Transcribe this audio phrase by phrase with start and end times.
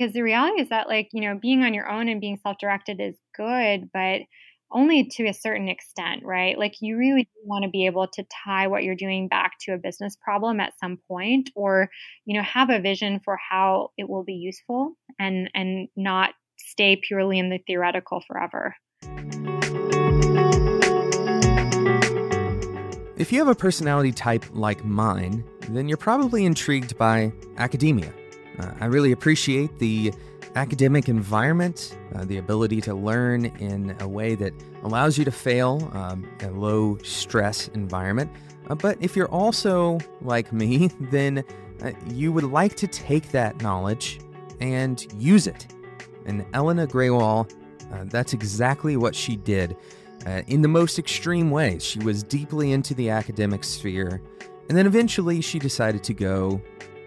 [0.00, 3.00] because the reality is that like you know being on your own and being self-directed
[3.00, 4.22] is good but
[4.72, 6.56] only to a certain extent right?
[6.56, 9.78] Like you really want to be able to tie what you're doing back to a
[9.78, 11.90] business problem at some point or
[12.24, 16.96] you know have a vision for how it will be useful and and not stay
[16.96, 18.76] purely in the theoretical forever.
[23.16, 28.12] If you have a personality type like mine then you're probably intrigued by academia
[28.58, 30.12] uh, I really appreciate the
[30.54, 35.90] academic environment, uh, the ability to learn in a way that allows you to fail,
[35.94, 38.30] um, a low stress environment.
[38.68, 41.44] Uh, but if you're also like me, then
[41.82, 44.20] uh, you would like to take that knowledge
[44.60, 45.66] and use it.
[46.26, 47.50] And Elena Grewal,
[47.92, 49.76] uh, that's exactly what she did.
[50.26, 51.82] Uh, in the most extreme ways.
[51.82, 54.20] She was deeply into the academic sphere,
[54.68, 56.60] and then eventually she decided to go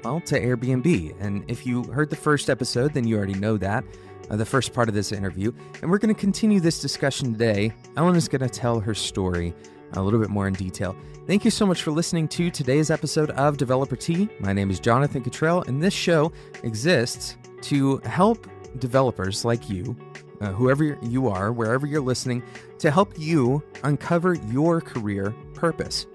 [0.03, 1.15] well, to Airbnb.
[1.19, 3.83] And if you heard the first episode, then you already know that,
[4.29, 5.51] uh, the first part of this interview.
[5.81, 7.73] And we're going to continue this discussion today.
[7.95, 9.53] Ellen is going to tell her story
[9.93, 10.95] a little bit more in detail.
[11.25, 14.27] Thank you so much for listening to today's episode of Developer Tea.
[14.39, 16.31] My name is Jonathan Cottrell, and this show
[16.63, 18.47] exists to help
[18.79, 19.95] developers like you,
[20.41, 22.43] uh, whoever you are, wherever you're listening,
[22.79, 26.07] to help you uncover your career purpose.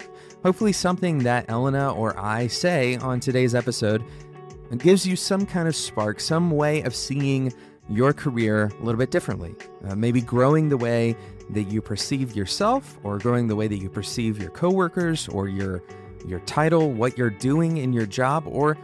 [0.44, 4.05] Hopefully, something that Elena or I say on today's episode
[4.77, 7.53] gives you some kind of spark, some way of seeing
[7.89, 9.55] your career a little bit differently.
[9.86, 11.17] Uh, maybe growing the way
[11.50, 15.83] that you perceive yourself, or growing the way that you perceive your coworkers, or your
[16.27, 18.77] your title, what you're doing in your job, or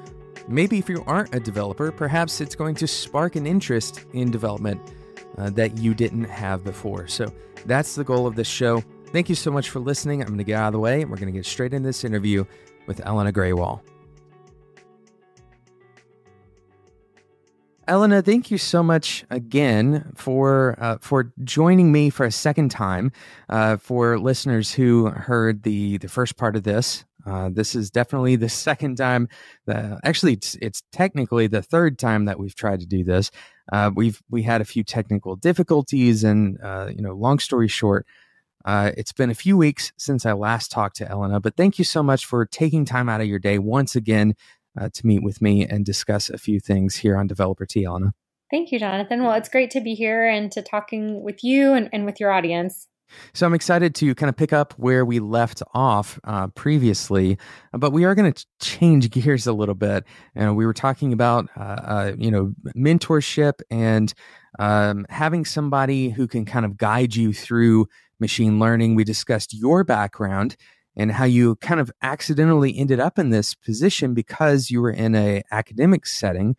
[0.49, 4.81] maybe if you aren't a developer, perhaps it's going to spark an interest in development
[5.37, 7.07] uh, that you didn't have before.
[7.07, 7.33] So
[7.67, 8.83] that's the goal of this show.
[9.15, 10.23] Thank you so much for listening.
[10.23, 11.87] I'm going to get out of the way and we're going to get straight into
[11.87, 12.45] this interview
[12.89, 13.81] with Elena Grewal.
[17.87, 23.13] Elena, thank you so much again for uh, for joining me for a second time.
[23.49, 28.35] Uh, for listeners who heard the the first part of this, uh, this is definitely
[28.35, 29.29] the second time.
[29.67, 33.31] That, actually, it's, it's technically the third time that we've tried to do this.
[33.73, 38.07] Uh, we've we had a few technical difficulties, and uh, you know, long story short,
[38.65, 41.85] uh, it's been a few weeks since I last talked to Elena, but thank you
[41.85, 44.35] so much for taking time out of your day once again
[44.79, 48.15] uh, to meet with me and discuss a few things here on Developer Tea, Elena.
[48.51, 49.23] Thank you, Jonathan.
[49.23, 52.31] Well, it's great to be here and to talking with you and, and with your
[52.31, 52.89] audience.
[53.33, 57.39] So I'm excited to kind of pick up where we left off uh, previously,
[57.73, 60.05] but we are going to change gears a little bit.
[60.35, 64.13] And we were talking about, uh, uh, you know, mentorship and
[64.59, 67.87] um, having somebody who can kind of guide you through
[68.21, 68.95] machine learning.
[68.95, 70.57] We discussed your background
[70.97, 75.15] and how you kind of accidentally ended up in this position because you were in
[75.15, 76.57] a academic setting,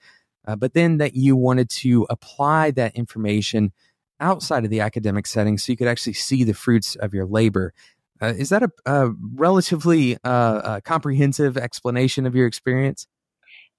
[0.47, 3.71] uh, but then that you wanted to apply that information
[4.19, 7.73] outside of the academic setting so you could actually see the fruits of your labor.
[8.21, 13.07] Uh, is that a, a relatively uh, a comprehensive explanation of your experience?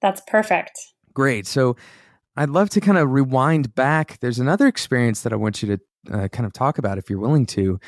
[0.03, 0.79] That's perfect.
[1.15, 1.47] Great.
[1.47, 1.77] So
[2.37, 4.19] I'd love to kind of rewind back.
[4.21, 7.21] There's another experience that I want you to uh, kind of talk about if you're
[7.21, 7.79] willing to.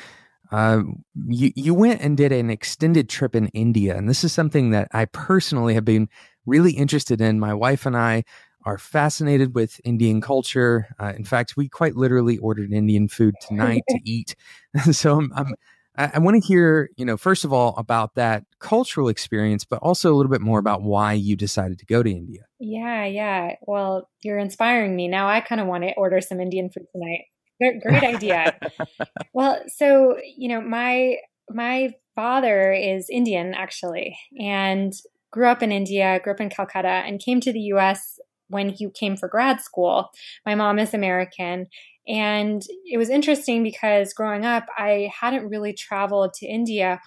[0.51, 0.81] Uh,
[1.27, 4.87] you you went and did an extended trip in India, and this is something that
[4.91, 6.09] I personally have been
[6.45, 7.39] really interested in.
[7.39, 8.23] My wife and I
[8.65, 10.87] are fascinated with Indian culture.
[10.99, 14.35] Uh, in fact, we quite literally ordered Indian food tonight to eat.
[14.91, 15.53] so I'm, I'm
[15.99, 19.79] I, I want to hear, you know, first of all about that cultural experience, but
[19.81, 22.45] also a little bit more about why you decided to go to India.
[22.59, 23.55] Yeah, yeah.
[23.61, 25.07] Well, you're inspiring me.
[25.07, 27.25] Now I kind of want to order some Indian food tonight.
[27.59, 28.57] Great idea.
[29.33, 31.17] well, so you know, my
[31.49, 34.93] my father is Indian actually, and
[35.31, 38.19] grew up in India, grew up in Calcutta, and came to the U.S.
[38.47, 40.09] when he came for grad school.
[40.45, 41.67] My mom is American,
[42.07, 46.99] and it was interesting because growing up, I hadn't really traveled to India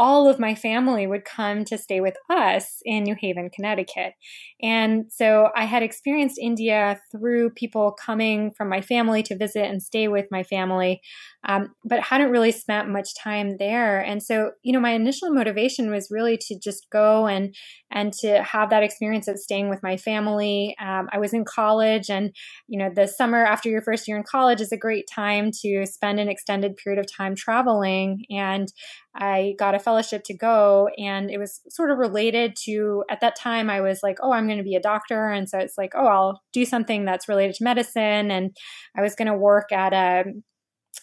[0.00, 4.14] all of my family would come to stay with us in New Haven, Connecticut.
[4.62, 9.82] And so I had experienced India through people coming from my family to visit and
[9.82, 11.02] stay with my family,
[11.46, 14.00] um, but hadn't really spent much time there.
[14.00, 17.54] And so, you know, my initial motivation was really to just go and
[17.92, 20.76] and to have that experience of staying with my family.
[20.80, 22.34] Um, I was in college, and
[22.68, 25.84] you know, the summer after your first year in college is a great time to
[25.86, 28.24] spend an extended period of time traveling.
[28.30, 28.68] And
[29.14, 33.36] I got a fellowship to go, and it was sort of related to at that
[33.36, 35.92] time I was like, oh, I'm going to be a doctor, and so it's like,
[35.94, 38.56] oh, I'll do something that's related to medicine, and
[38.96, 40.24] I was going to work at a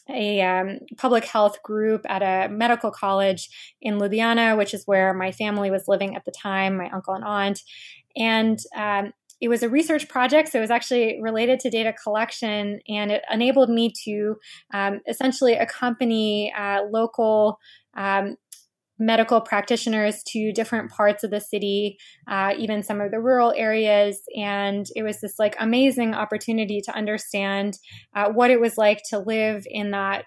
[0.10, 3.50] a um, public health group at a medical college
[3.82, 7.26] in Ludhiana, which is where my family was living at the time, my uncle and
[7.26, 7.62] aunt.
[8.16, 12.80] And um, it was a research project, so it was actually related to data collection,
[12.88, 14.36] and it enabled me to
[14.74, 17.60] um, essentially accompany uh, local
[17.96, 18.36] um,
[19.00, 21.98] medical practitioners to different parts of the city,
[22.28, 24.22] uh, even some of the rural areas.
[24.36, 27.78] And it was this like amazing opportunity to understand
[28.16, 30.26] uh, what it was like to live in that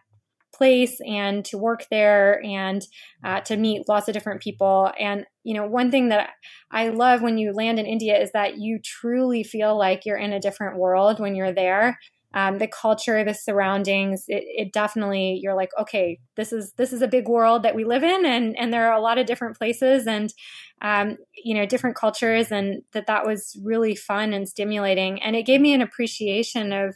[0.54, 2.86] place and to work there and
[3.24, 4.92] uh, to meet lots of different people.
[5.00, 6.30] And, you know, one thing that
[6.70, 10.32] I love when you land in India is that you truly feel like you're in
[10.32, 11.98] a different world when you're there.
[12.32, 17.02] Um, the culture, the surroundings, it, it, definitely you're like, okay, this is this is
[17.02, 19.58] a big world that we live in, and and there are a lot of different
[19.58, 20.32] places and
[20.80, 25.44] um, you know different cultures, and that that was really fun and stimulating, and it
[25.44, 26.94] gave me an appreciation of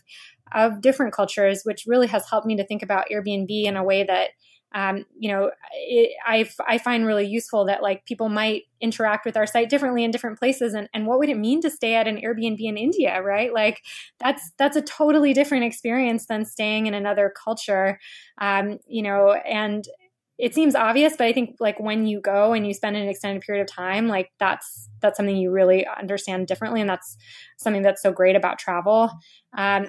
[0.55, 4.05] of different cultures, which really has helped me to think about Airbnb in a way
[4.05, 4.31] that
[4.75, 9.37] um, you know, it, I, I find really useful that like people might interact with
[9.37, 10.75] our site differently in different places.
[10.75, 13.55] And, and what would it mean to stay at an Airbnb in India, right?
[13.55, 13.83] Like
[14.19, 18.01] that's, that's a totally different experience than staying in another culture.
[18.41, 19.87] Um, you know, and
[20.37, 23.43] it seems obvious, but I think like when you go and you spend an extended
[23.43, 26.81] period of time, like that's, that's something you really understand differently.
[26.81, 27.17] And that's
[27.57, 29.13] something that's so great about travel.
[29.57, 29.87] Um,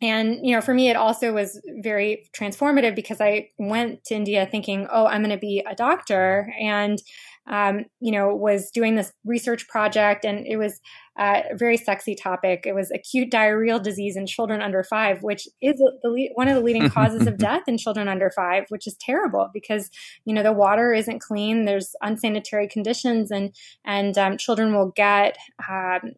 [0.00, 4.46] and, you know, for me, it also was very transformative because I went to India
[4.48, 6.52] thinking, oh, I'm going to be a doctor.
[6.60, 7.02] And,
[7.48, 10.80] um, you know, was doing this research project and it was
[11.18, 12.64] a very sexy topic.
[12.64, 16.62] It was acute diarrheal disease in children under five, which is the, one of the
[16.62, 19.90] leading causes of death in children under five, which is terrible because,
[20.24, 21.64] you know, the water isn't clean.
[21.64, 23.52] There's unsanitary conditions and,
[23.84, 25.36] and um, children will get,
[25.68, 26.12] um,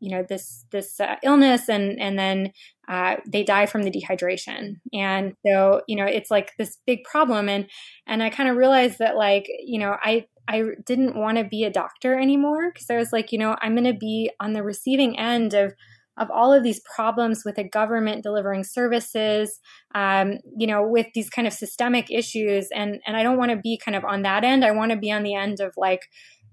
[0.00, 2.52] you know this this uh, illness and and then
[2.90, 7.48] uh, they die from the dehydration and so you know it's like this big problem
[7.48, 7.70] and
[8.06, 11.62] and i kind of realized that like you know i i didn't want to be
[11.62, 14.62] a doctor anymore because i was like you know i'm going to be on the
[14.62, 15.72] receiving end of
[16.18, 19.58] of all of these problems with a government delivering services,
[19.94, 22.68] um, you know, with these kind of systemic issues.
[22.74, 24.62] And, and I don't want to be kind of on that end.
[24.62, 26.02] I want to be on the end of like,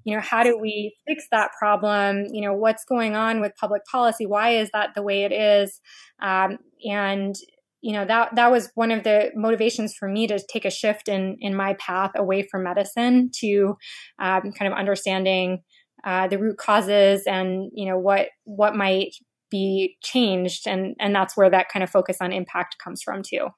[0.07, 2.27] you know how do we fix that problem?
[2.31, 4.25] You know what's going on with public policy?
[4.25, 5.81] Why is that the way it is?
[6.21, 6.59] Um,
[6.89, 7.35] and
[7.81, 11.09] you know that that was one of the motivations for me to take a shift
[11.09, 13.75] in in my path away from medicine to
[14.17, 15.63] um, kind of understanding
[16.05, 19.11] uh, the root causes and you know what what might
[19.51, 20.67] be changed.
[20.67, 23.49] And and that's where that kind of focus on impact comes from too.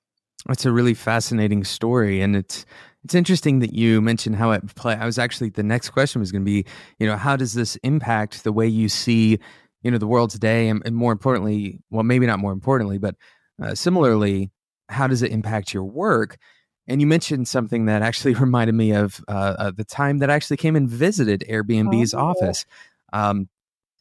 [0.50, 2.66] It's a really fascinating story and it's
[3.04, 4.96] it's interesting that you mentioned how it play.
[4.96, 6.66] I was actually the next question was going to be,
[7.00, 9.40] you know, how does this impact the way you see,
[9.84, 13.16] you know, the world today, and, and more importantly, well, maybe not more importantly, but
[13.64, 14.52] uh, similarly,
[14.90, 16.38] how does it impact your work?
[16.88, 20.36] And you mentioned something that actually reminded me of uh, uh, the time that I
[20.36, 22.20] actually came and visited Airbnb's oh.
[22.20, 22.66] office.
[23.14, 23.48] Um,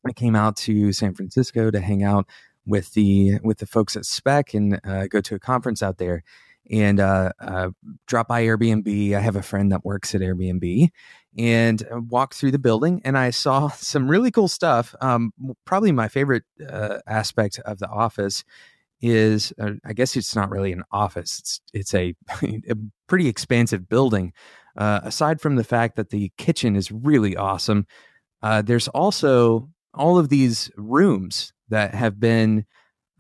[0.07, 2.27] I came out to San Francisco to hang out
[2.67, 6.23] with the with the folks at Spec and uh, go to a conference out there
[6.71, 7.71] and uh, uh,
[8.07, 9.15] drop by Airbnb.
[9.15, 10.91] I have a friend that works at Airbnb
[11.37, 14.95] and uh, walked through the building and I saw some really cool stuff.
[15.01, 15.33] Um,
[15.65, 18.45] probably my favorite uh, aspect of the office
[19.01, 21.39] is uh, I guess it's not really an office.
[21.39, 22.77] It's it's a, a
[23.07, 24.33] pretty expansive building.
[24.77, 27.87] Uh, aside from the fact that the kitchen is really awesome,
[28.65, 32.65] there's also all of these rooms that have been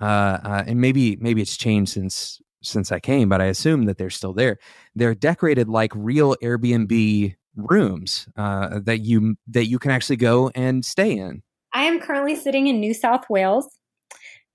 [0.00, 4.32] and maybe maybe it's changed since since I came, but I assume that they're still
[4.32, 4.58] there.
[4.94, 10.84] They're decorated like real Airbnb rooms uh, that you that you can actually go and
[10.84, 11.42] stay in.
[11.72, 13.77] I am currently sitting in New South Wales,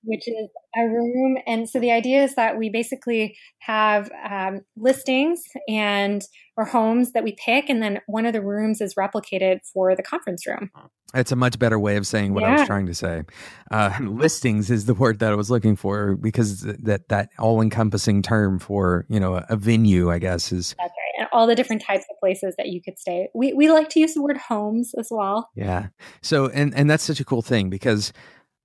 [0.04, 5.42] which is a room, and so the idea is that we basically have um, listings
[5.68, 6.24] and
[6.56, 10.04] or homes that we pick, and then one of the rooms is replicated for the
[10.04, 10.70] conference room.
[11.16, 12.50] It's a much better way of saying what yeah.
[12.50, 13.24] I was trying to say.
[13.70, 18.22] Uh, listings is the word that I was looking for because that that all encompassing
[18.22, 21.56] term for you know a, a venue, I guess, is that's right, and all the
[21.56, 23.30] different types of places that you could stay.
[23.34, 25.50] We we like to use the word homes as well.
[25.56, 25.88] Yeah.
[26.22, 28.12] So and and that's such a cool thing because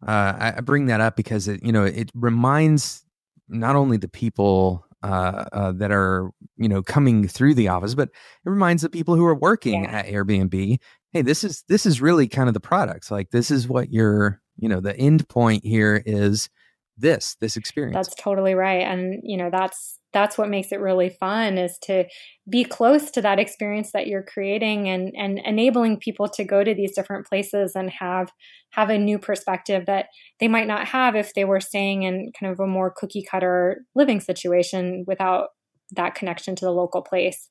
[0.07, 3.05] uh, I bring that up because it you know it reminds
[3.49, 8.09] not only the people uh, uh, that are you know coming through the office, but
[8.09, 9.91] it reminds the people who are working yeah.
[9.91, 10.79] at Airbnb,
[11.13, 13.11] hey, this is this is really kind of the products.
[13.11, 16.49] Like this is what your you know the end point here is
[16.97, 17.95] this this experience.
[17.95, 22.05] That's totally right, and you know that's that's what makes it really fun is to
[22.49, 26.75] be close to that experience that you're creating and and enabling people to go to
[26.75, 28.31] these different places and have
[28.71, 30.07] have a new perspective that
[30.41, 33.85] they might not have if they were staying in kind of a more cookie cutter
[33.95, 35.49] living situation without
[35.93, 37.49] that connection to the local place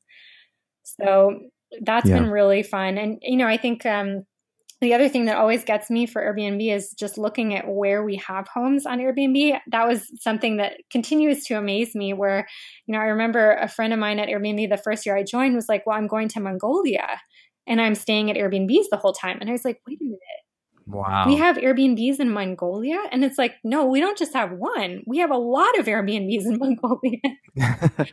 [0.84, 1.40] so
[1.84, 2.20] that's yeah.
[2.20, 4.24] been really fun and you know i think um
[4.80, 8.18] the other thing that always gets me for Airbnb is just looking at where we
[8.18, 9.60] have homes on Airbnb.
[9.72, 12.14] That was something that continues to amaze me.
[12.14, 12.48] Where,
[12.86, 15.56] you know, I remember a friend of mine at Airbnb the first year I joined
[15.56, 17.20] was like, Well, I'm going to Mongolia
[17.66, 19.38] and I'm staying at Airbnbs the whole time.
[19.42, 20.20] And I was like, Wait a minute.
[20.88, 21.26] Wow.
[21.28, 23.02] We have Airbnbs in Mongolia.
[23.12, 25.04] And it's like, no, we don't just have one.
[25.06, 27.20] We have a lot of Airbnbs in Mongolia.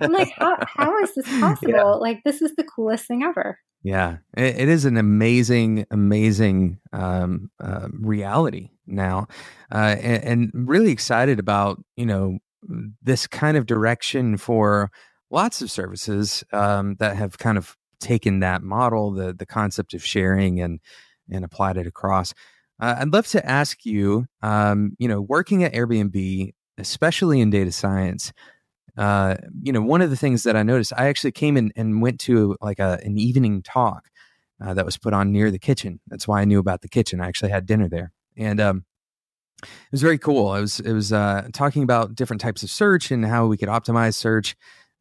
[0.01, 1.73] I'm like, how, how is this possible?
[1.73, 1.83] Yeah.
[1.85, 3.59] Like, this is the coolest thing ever.
[3.85, 9.29] Yeah, it, it is an amazing, amazing um, uh, reality now,
[9.71, 12.39] uh, and, and really excited about you know
[13.03, 14.91] this kind of direction for
[15.31, 20.03] lots of services um, that have kind of taken that model, the the concept of
[20.03, 20.81] sharing, and
[21.31, 22.33] and applied it across.
[22.81, 27.73] Uh, I'd love to ask you, um, you know, working at Airbnb, especially in data
[27.73, 28.33] science,
[28.97, 32.01] uh, you know, one of the things that I noticed, I actually came in and
[32.03, 34.09] went to like a, an evening talk
[34.65, 36.01] uh, that was put on near the kitchen.
[36.09, 37.21] That's why I knew about the kitchen.
[37.21, 38.85] I actually had dinner there, and um,
[39.63, 40.55] it was very cool.
[40.55, 43.69] It was it was uh, talking about different types of search and how we could
[43.69, 44.57] optimize search,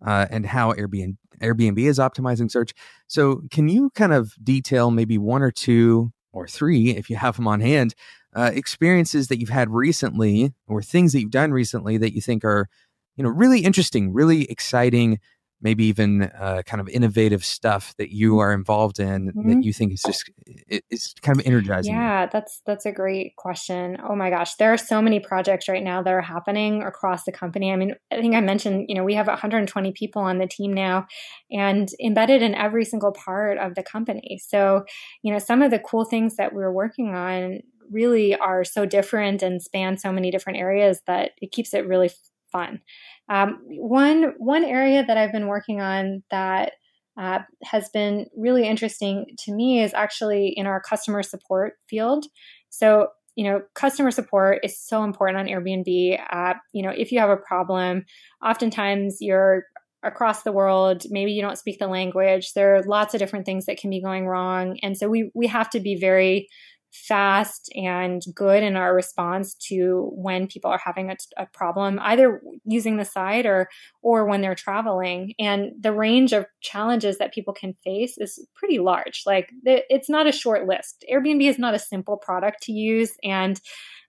[0.06, 2.74] uh, and how Airbnb Airbnb is optimizing search.
[3.08, 7.38] So, can you kind of detail maybe one or two or three, if you have
[7.38, 7.96] them on hand,
[8.36, 12.44] uh, experiences that you've had recently or things that you've done recently that you think
[12.44, 12.68] are
[13.16, 15.20] you know, really interesting, really exciting,
[15.63, 19.50] maybe even uh, kind of innovative stuff that you are involved in mm-hmm.
[19.50, 21.93] that you think is just it's kind of energizing.
[21.93, 23.98] Yeah, that's that's a great question.
[24.08, 27.32] Oh my gosh, there are so many projects right now that are happening across the
[27.32, 27.72] company.
[27.72, 30.74] I mean, I think I mentioned, you know, we have 120 people on the team
[30.74, 31.08] now
[31.50, 34.39] and embedded in every single part of the company.
[34.46, 34.84] So,
[35.24, 37.60] you know, some of the cool things that we're working on
[37.91, 42.10] really are so different and span so many different areas that it keeps it really
[42.51, 42.82] fun.
[43.30, 46.74] Um, one one area that I've been working on that
[47.18, 52.25] uh, has been really interesting to me is actually in our customer support field.
[52.70, 56.20] So you know, customer support is so important on Airbnb.
[56.32, 58.06] Uh, you know, if you have a problem,
[58.46, 59.63] oftentimes you're
[60.03, 63.65] across the world maybe you don't speak the language there are lots of different things
[63.65, 66.48] that can be going wrong and so we we have to be very
[66.94, 72.40] fast and good in our response to when people are having a, a, problem either
[72.66, 73.68] using the site or
[74.04, 75.34] or when they're traveling.
[75.40, 79.24] And the range of challenges that people can face is pretty large.
[79.26, 81.04] Like it's not a short list.
[81.12, 83.14] Airbnb is not a simple product to use.
[83.24, 83.60] And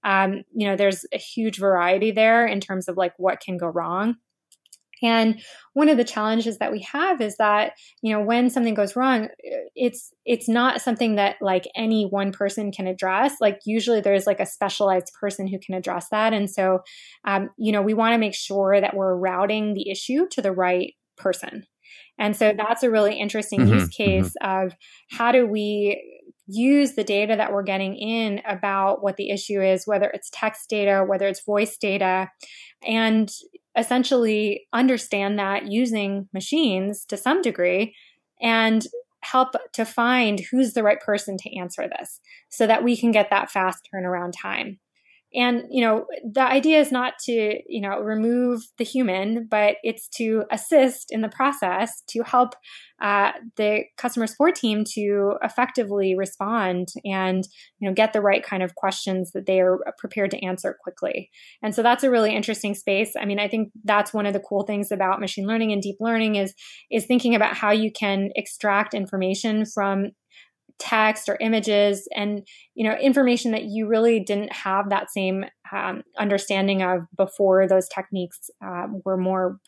[0.05, 3.67] um, you know there's a huge variety there in terms of like what can go
[3.67, 4.17] wrong
[5.05, 5.43] and
[5.75, 9.29] one of the challenges that we have is that, you know, when something goes wrong,
[9.77, 13.35] it's it's not something that like any one person can address.
[13.41, 16.33] Like usually there's like a specialized person who can address that.
[16.33, 16.81] And so,
[17.27, 20.53] um, you know, we want to make sure that we're routing the issue to the
[20.53, 21.67] right person.
[22.19, 24.03] And so that's a really interesting mm-hmm, use mm-hmm.
[24.03, 24.67] case mm-hmm.
[24.67, 24.77] of
[25.11, 29.87] how do we use the data that we're getting in about what the issue is,
[29.87, 32.31] whether it's text data, whether it's voice data,
[32.87, 33.31] and
[33.77, 37.95] essentially understand that using machines to some degree
[38.41, 38.87] and
[39.23, 43.31] help to find who's the right person to answer this so that we can get
[43.31, 44.79] that fast turnaround time.
[45.35, 50.09] And, you know, the idea is not to, you know, remove the human, but it's
[50.17, 52.55] to assist in the process to help
[53.03, 57.45] uh, the customer support team to effectively respond and,
[57.79, 61.31] you know, get the right kind of questions that they are prepared to answer quickly.
[61.63, 63.15] And so that's a really interesting space.
[63.21, 65.97] I mean, I think that's one of the cool things about machine learning and deep
[66.01, 66.55] learning is,
[66.91, 70.13] is thinking about how you can extract information from
[70.79, 76.03] text or images and you know information that you really didn't have that same um,
[76.19, 79.59] understanding of before those techniques uh, were more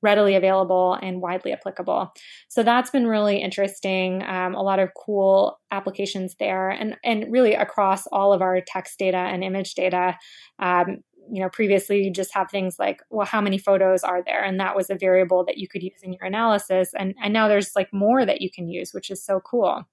[0.00, 2.12] readily available and widely applicable.
[2.48, 7.54] So that's been really interesting um, a lot of cool applications there and and really
[7.54, 10.16] across all of our text data and image data.
[10.58, 10.98] Um,
[11.30, 14.42] you know previously you just have things like well how many photos are there?
[14.42, 16.90] And that was a variable that you could use in your analysis.
[16.96, 19.84] And and now there's like more that you can use which is so cool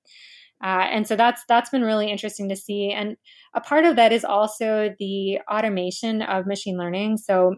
[0.63, 2.91] uh, and so that's that's been really interesting to see.
[2.91, 3.17] And
[3.53, 7.17] a part of that is also the automation of machine learning.
[7.17, 7.55] So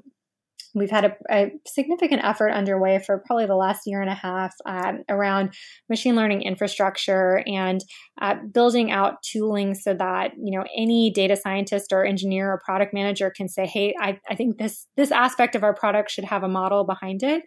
[0.77, 4.53] we've had a, a, significant effort underway for probably the last year and a half
[4.65, 5.53] um, around
[5.89, 7.81] machine learning infrastructure and
[8.21, 12.93] uh, building out tooling so that you know any data scientist or engineer or product
[12.93, 16.43] manager can say hey I, I think this this aspect of our product should have
[16.43, 17.43] a model behind it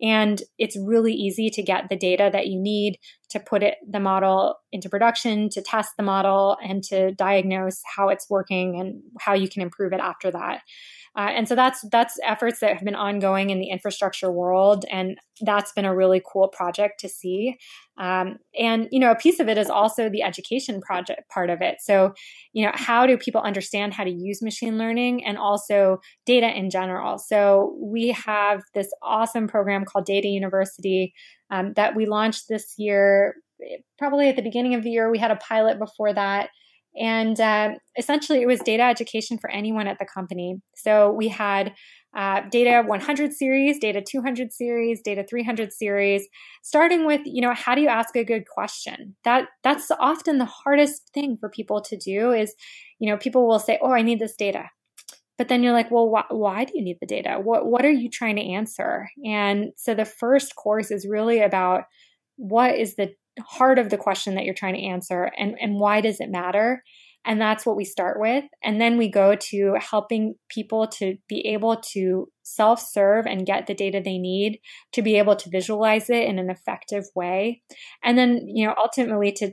[0.00, 2.98] and it's really easy to get the data that you need
[3.32, 8.08] to put it the model into production to test the model and to diagnose how
[8.08, 10.62] it's working and how you can improve it after that.
[11.16, 15.18] Uh, and so that's that's efforts that have been ongoing in the infrastructure world, and
[15.44, 17.56] that's been a really cool project to see.
[17.98, 21.60] Um, and you know, a piece of it is also the education project part of
[21.60, 21.76] it.
[21.80, 22.14] So,
[22.52, 26.70] you know, how do people understand how to use machine learning and also data in
[26.70, 27.18] general?
[27.18, 31.12] So, we have this awesome program called Data University
[31.50, 33.36] um, that we launched this year.
[33.98, 36.50] Probably at the beginning of the year, we had a pilot before that.
[36.98, 40.60] And uh, essentially, it was data education for anyone at the company.
[40.76, 41.72] So we had
[42.16, 46.26] uh, data 100 series, data 200 series, data 300 series,
[46.62, 49.16] starting with, you know, how do you ask a good question?
[49.24, 52.54] That that's often the hardest thing for people to do is,
[52.98, 54.64] you know, people will say, "Oh, I need this data."
[55.38, 57.38] But then you're like, "Well, wh- why do you need the data?
[57.42, 61.84] What what are you trying to answer?" And so the first course is really about
[62.36, 66.00] what is the heart of the question that you're trying to answer and and why
[66.00, 66.82] does it matter?
[67.24, 68.44] And that's what we start with.
[68.64, 73.66] And then we go to helping people to be able to self serve and get
[73.66, 74.58] the data they need
[74.92, 77.62] to be able to visualize it in an effective way.
[78.02, 79.52] And then, you know, ultimately to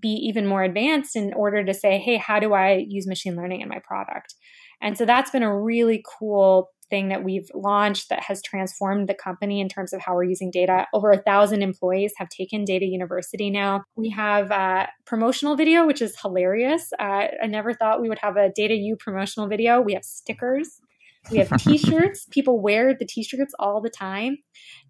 [0.00, 3.60] be even more advanced in order to say, hey, how do I use machine learning
[3.60, 4.34] in my product?
[4.80, 9.14] And so that's been a really cool thing that we've launched that has transformed the
[9.14, 10.86] company in terms of how we're using data.
[10.92, 13.84] Over a thousand employees have taken Data University now.
[13.96, 16.92] We have a promotional video, which is hilarious.
[17.00, 19.80] Uh, I never thought we would have a Data U promotional video.
[19.80, 20.80] We have stickers.
[21.30, 22.26] We have t-shirts.
[22.30, 24.36] People wear the t-shirts all the time.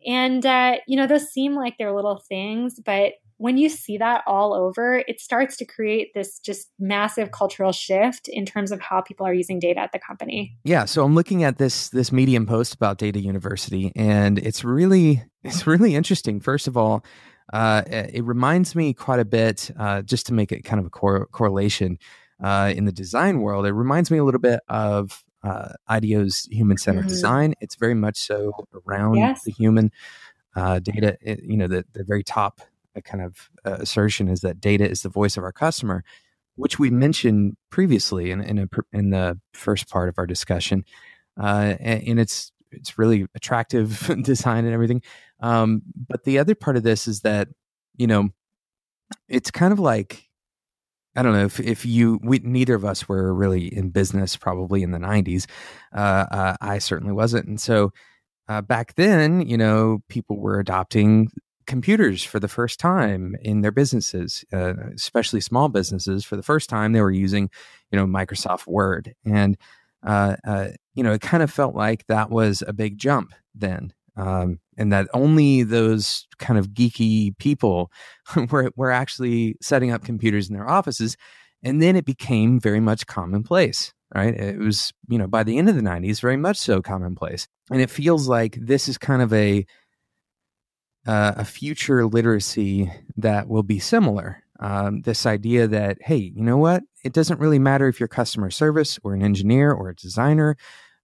[0.04, 4.22] And, uh, you know, those seem like they're little things, but when you see that
[4.24, 9.00] all over, it starts to create this just massive cultural shift in terms of how
[9.00, 10.56] people are using data at the company.
[10.62, 15.24] Yeah, so I'm looking at this this Medium post about Data University, and it's really
[15.42, 16.38] it's really interesting.
[16.38, 17.04] First of all,
[17.52, 20.90] uh, it reminds me quite a bit, uh, just to make it kind of a
[20.90, 21.98] cor- correlation
[22.44, 23.66] uh, in the design world.
[23.66, 27.08] It reminds me a little bit of uh, IDEO's human centered mm-hmm.
[27.08, 27.54] design.
[27.60, 28.52] It's very much so
[28.86, 29.42] around yes.
[29.42, 29.90] the human
[30.54, 31.18] uh, data.
[31.24, 32.60] You know, the the very top
[32.94, 36.04] a kind of uh, assertion is that data is the voice of our customer,
[36.56, 40.84] which we mentioned previously in in, a, in the first part of our discussion,
[41.40, 45.02] uh, and, and, it's it's really attractive design and everything.
[45.40, 47.48] Um, but the other part of this is that
[47.96, 48.30] you know
[49.28, 50.28] it's kind of like
[51.16, 54.82] I don't know if if you we neither of us were really in business probably
[54.82, 55.46] in the '90s.
[55.94, 57.92] Uh, uh, I certainly wasn't, and so.
[58.48, 61.30] Uh, back then, you know, people were adopting
[61.66, 66.24] computers for the first time in their businesses, uh, especially small businesses.
[66.24, 67.50] For the first time, they were using,
[67.90, 69.56] you know, Microsoft Word, and
[70.04, 73.92] uh, uh, you know, it kind of felt like that was a big jump then,
[74.16, 77.90] um, and that only those kind of geeky people
[78.50, 81.16] were were actually setting up computers in their offices,
[81.62, 83.92] and then it became very much commonplace.
[84.14, 84.34] Right.
[84.34, 87.48] It was, you know, by the end of the 90s, very much so commonplace.
[87.70, 89.64] And it feels like this is kind of a
[91.06, 94.42] uh, a future literacy that will be similar.
[94.60, 96.84] Um, this idea that, hey, you know what?
[97.04, 100.56] It doesn't really matter if you're customer service or an engineer or a designer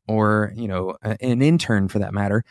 [0.06, 2.44] or, you know, a, an intern for that matter.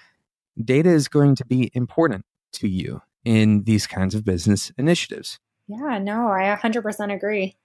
[0.62, 5.40] Data is going to be important to you in these kinds of business initiatives.
[5.68, 7.56] Yeah, no, I 100% agree.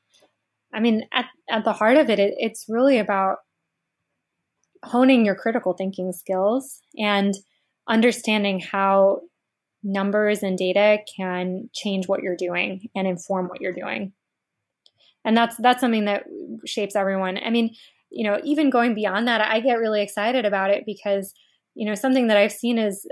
[0.72, 3.38] I mean, at, at the heart of it, it, it's really about
[4.84, 7.34] honing your critical thinking skills and
[7.88, 9.20] understanding how
[9.82, 14.12] numbers and data can change what you're doing and inform what you're doing.
[15.24, 16.24] And that's that's something that
[16.66, 17.38] shapes everyone.
[17.38, 17.74] I mean,
[18.10, 21.32] you know, even going beyond that, I get really excited about it because,
[21.74, 23.06] you know, something that I've seen is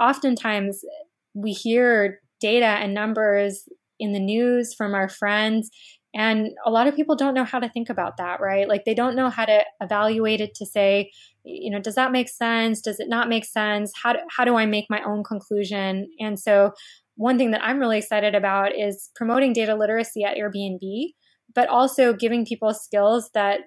[0.00, 0.84] uh, oftentimes
[1.32, 5.70] we hear data and numbers in the news from our friends
[6.14, 8.68] and a lot of people don't know how to think about that, right?
[8.68, 11.10] Like they don't know how to evaluate it to say,
[11.44, 12.80] you know, does that make sense?
[12.80, 13.92] Does it not make sense?
[14.02, 16.08] How do, how do I make my own conclusion?
[16.18, 16.72] And so,
[17.16, 21.12] one thing that I'm really excited about is promoting data literacy at Airbnb,
[21.54, 23.60] but also giving people skills that,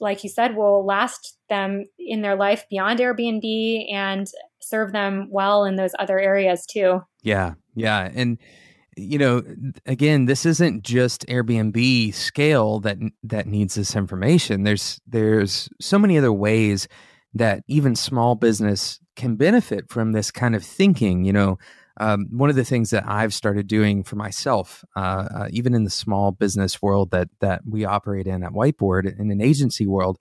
[0.00, 4.26] like you said, will last them in their life beyond Airbnb and
[4.62, 7.00] serve them well in those other areas too.
[7.22, 7.54] Yeah.
[7.74, 8.10] Yeah.
[8.14, 8.38] And,
[8.98, 9.42] you know
[9.84, 16.16] again this isn't just airbnb scale that that needs this information there's there's so many
[16.16, 16.88] other ways
[17.38, 21.24] that even small business can benefit from this kind of thinking.
[21.24, 21.58] You know,
[21.98, 25.84] um, one of the things that I've started doing for myself, uh, uh, even in
[25.84, 30.18] the small business world that that we operate in at Whiteboard in an agency world,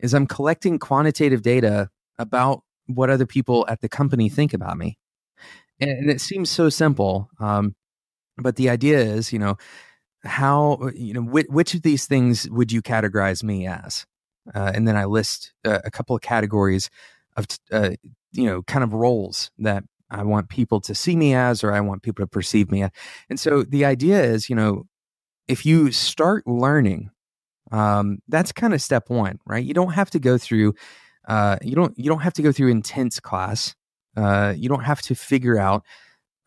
[0.00, 4.98] is I'm collecting quantitative data about what other people at the company think about me,
[5.80, 7.30] and, and it seems so simple.
[7.38, 7.76] Um,
[8.38, 9.56] but the idea is, you know,
[10.24, 14.06] how you know which, which of these things would you categorize me as?
[14.54, 16.90] Uh, and then I list uh, a couple of categories
[17.36, 17.90] of uh,
[18.32, 21.80] you know kind of roles that I want people to see me as, or I
[21.80, 22.90] want people to perceive me as.
[23.30, 24.84] And so the idea is, you know,
[25.48, 27.10] if you start learning,
[27.70, 29.64] um, that's kind of step one, right?
[29.64, 30.74] You don't have to go through,
[31.26, 33.74] uh, you don't you don't have to go through intense class.
[34.16, 35.82] Uh, you don't have to figure out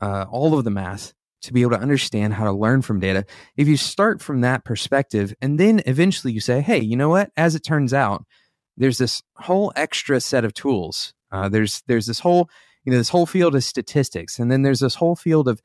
[0.01, 3.25] uh, all of the math to be able to understand how to learn from data.
[3.55, 7.31] If you start from that perspective, and then eventually you say, hey, you know what?
[7.37, 8.25] As it turns out,
[8.77, 11.13] there's this whole extra set of tools.
[11.31, 12.49] Uh, there's there's this whole
[12.83, 15.61] you know this whole field of statistics, and then there's this whole field of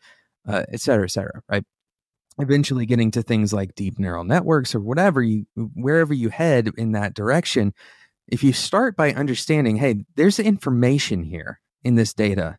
[0.46, 1.64] uh, et cetera, et cetera, right?
[2.38, 6.92] Eventually getting to things like deep neural networks or whatever you wherever you head in
[6.92, 7.74] that direction.
[8.28, 12.58] If you start by understanding, hey, there's information here in this data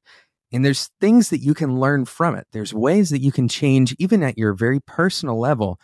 [0.51, 2.47] and there's things that you can learn from it.
[2.51, 5.79] There's ways that you can change, even at your very personal level.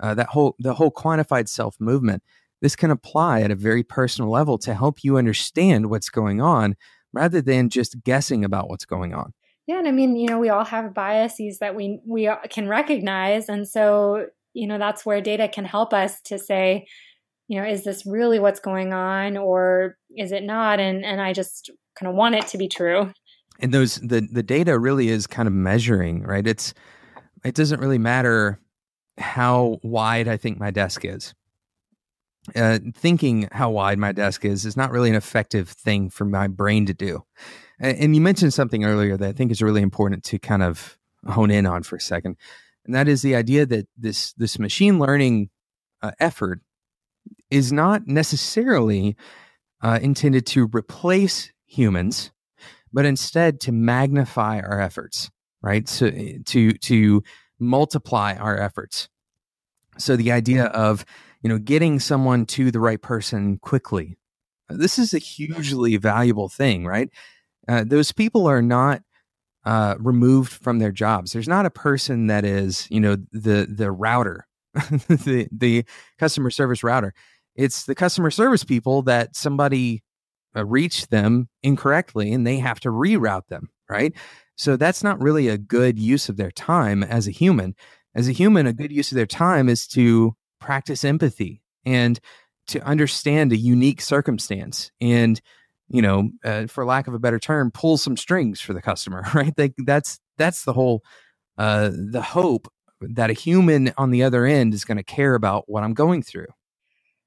[0.00, 2.22] Uh, that whole the whole quantified self movement.
[2.60, 6.76] This can apply at a very personal level to help you understand what's going on,
[7.12, 9.32] rather than just guessing about what's going on.
[9.66, 13.48] Yeah, and I mean, you know, we all have biases that we we can recognize,
[13.48, 16.86] and so you know that's where data can help us to say,
[17.48, 20.78] you know, is this really what's going on, or is it not?
[20.80, 23.12] And and I just kind of want it to be true
[23.58, 26.46] and those the the data really is kind of measuring right?
[26.46, 26.74] It's
[27.44, 28.58] it doesn't really matter
[29.18, 31.34] how wide i think my desk is.
[32.56, 36.46] Uh, thinking how wide my desk is is not really an effective thing for my
[36.46, 37.24] brain to do.
[37.80, 41.50] And, you mentioned something earlier that i think is really important to kind of hone
[41.50, 42.36] in on for a second
[42.84, 45.50] and that is the idea that this this machine learning
[46.02, 46.60] uh, effort
[47.50, 49.16] is not necessarily
[49.82, 52.32] uh, intended to replace humans
[52.92, 55.30] but instead to magnify our efforts,
[55.62, 55.88] right?
[55.88, 57.22] So to to
[57.58, 59.08] multiply our efforts.
[59.98, 61.04] So the idea of
[61.42, 64.16] you know getting someone to the right person quickly.
[64.68, 67.08] This is a hugely valuable thing, right?
[67.66, 69.02] Uh, those people are not
[69.64, 71.32] uh, removed from their jobs.
[71.32, 75.84] There's not a person that is, you know, the the router, the the
[76.18, 77.12] customer service router.
[77.54, 80.07] It's the customer service people that somebody uh,
[80.54, 84.12] reach them incorrectly and they have to reroute them, right?
[84.56, 87.74] So that's not really a good use of their time as a human.
[88.14, 92.18] As a human, a good use of their time is to practice empathy and
[92.68, 95.40] to understand a unique circumstance and
[95.88, 99.24] you know uh, for lack of a better term pull some strings for the customer
[99.34, 101.02] right they, that's that's the whole
[101.56, 105.64] uh, the hope that a human on the other end is going to care about
[105.66, 106.46] what i'm going through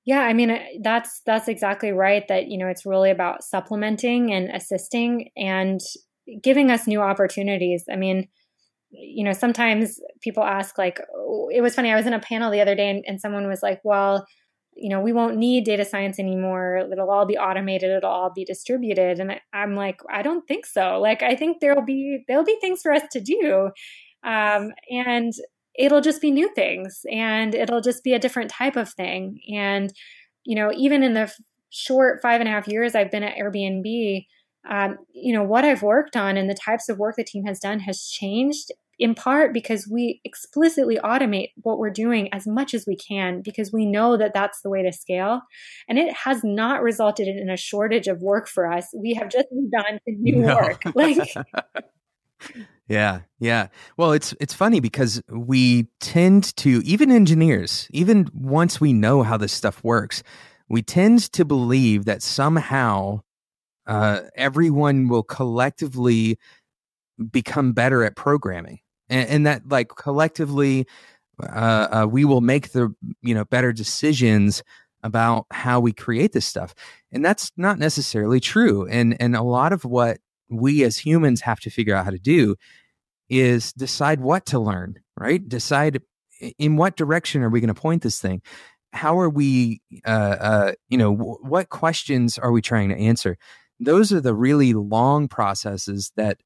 [0.06, 4.50] yeah, I mean that's that's exactly right that you know it's really about supplementing and
[4.50, 5.80] assisting and
[6.42, 7.84] giving us new opportunities.
[7.92, 8.28] I mean,
[8.90, 12.52] you know, sometimes people ask like oh, it was funny I was in a panel
[12.52, 14.26] the other day and, and someone was like, "Well,
[14.76, 16.78] you know, we won't need data science anymore.
[16.92, 17.92] It'll all be automated.
[17.92, 21.00] It'll all be distributed." And I, I'm like, "I don't think so.
[21.00, 23.70] Like I think there'll be there'll be things for us to do."
[24.24, 25.34] Um, and
[25.78, 29.40] it'll just be new things and it'll just be a different type of thing.
[29.56, 29.94] And,
[30.44, 31.32] you know, even in the
[31.70, 34.26] short five and a half years I've been at Airbnb,
[34.70, 37.60] um, you know, what I've worked on and the types of work the team has
[37.60, 42.86] done has changed in part because we explicitly automate what we're doing as much as
[42.86, 45.42] we can because we know that that's the way to scale.
[45.90, 48.94] And it has not resulted in a shortage of work for us.
[48.96, 50.56] We have just moved on to new no.
[50.56, 50.84] work.
[50.94, 51.18] Like,
[52.88, 53.68] Yeah, yeah.
[53.98, 59.38] Well, it's it's funny because we tend to even engineers, even once we know how
[59.38, 60.24] this stuff works,
[60.68, 63.22] we tend to believe that somehow
[63.88, 66.38] uh, everyone will collectively
[67.32, 70.86] become better at programming, and, and that like collectively
[71.44, 74.64] uh, uh, we will make the you know better decisions
[75.04, 76.76] about how we create this stuff,
[77.12, 78.88] and that's not necessarily true.
[78.88, 80.20] And and a lot of what
[80.52, 82.56] we as humans have to figure out how to do
[83.30, 85.48] is decide what to learn, right?
[85.48, 86.02] Decide
[86.58, 88.42] in what direction are we going to point this thing?
[88.94, 90.10] How are we, uh,
[90.40, 93.38] uh, you know, w- what questions are we trying to answer?
[93.80, 96.42] Those are the really long processes that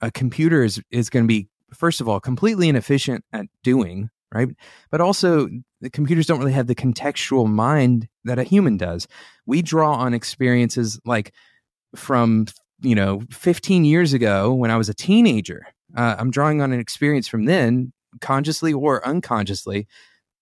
[0.00, 4.48] a computer is, is going to be, first of all, completely inefficient at doing, right?
[4.90, 5.48] But also,
[5.82, 9.06] the computers don't really have the contextual mind that a human does.
[9.46, 11.34] We draw on experiences like
[11.94, 12.46] from,
[12.80, 15.66] you know, 15 years ago when I was a teenager,
[15.96, 19.86] uh, I'm drawing on an experience from then, consciously or unconsciously,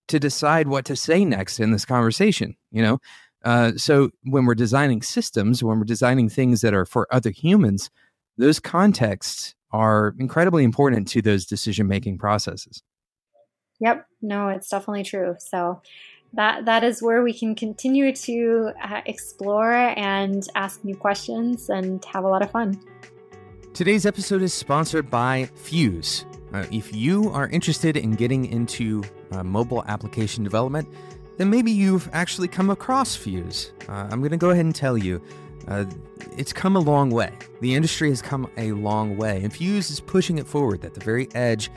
[0.09, 2.57] to decide what to say next in this conversation.
[2.71, 2.99] You know,
[3.45, 7.91] uh, so when we're designing systems, when we're designing things that are for other humans,
[8.37, 12.83] those contexts are incredibly important to those decision making processes.
[13.81, 15.37] Yep, no, it's definitely true.
[15.39, 15.83] So
[16.33, 22.05] that that is where we can continue to uh, explore and ask new questions and
[22.05, 22.81] have a lot of fun.
[23.75, 26.25] Today's episode is sponsored by Fuse.
[26.53, 30.89] Uh, if you are interested in getting into uh, mobile application development,
[31.37, 33.73] then maybe you've actually come across Fuse.
[33.89, 35.23] Uh, I'm going to go ahead and tell you.
[35.69, 35.85] Uh,
[36.37, 37.33] it's come a long way.
[37.61, 41.01] The industry has come a long way, and Fuse is pushing it forward at the
[41.01, 41.71] very edge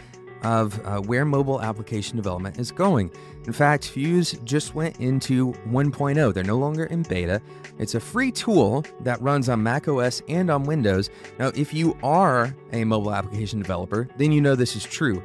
[0.43, 3.11] of uh, where mobile application development is going.
[3.45, 6.33] In fact, Fuse just went into 1.0.
[6.33, 7.41] They're no longer in beta.
[7.79, 11.09] It's a free tool that runs on Mac OS and on Windows.
[11.39, 15.21] Now, if you are a mobile application developer, then you know this is true.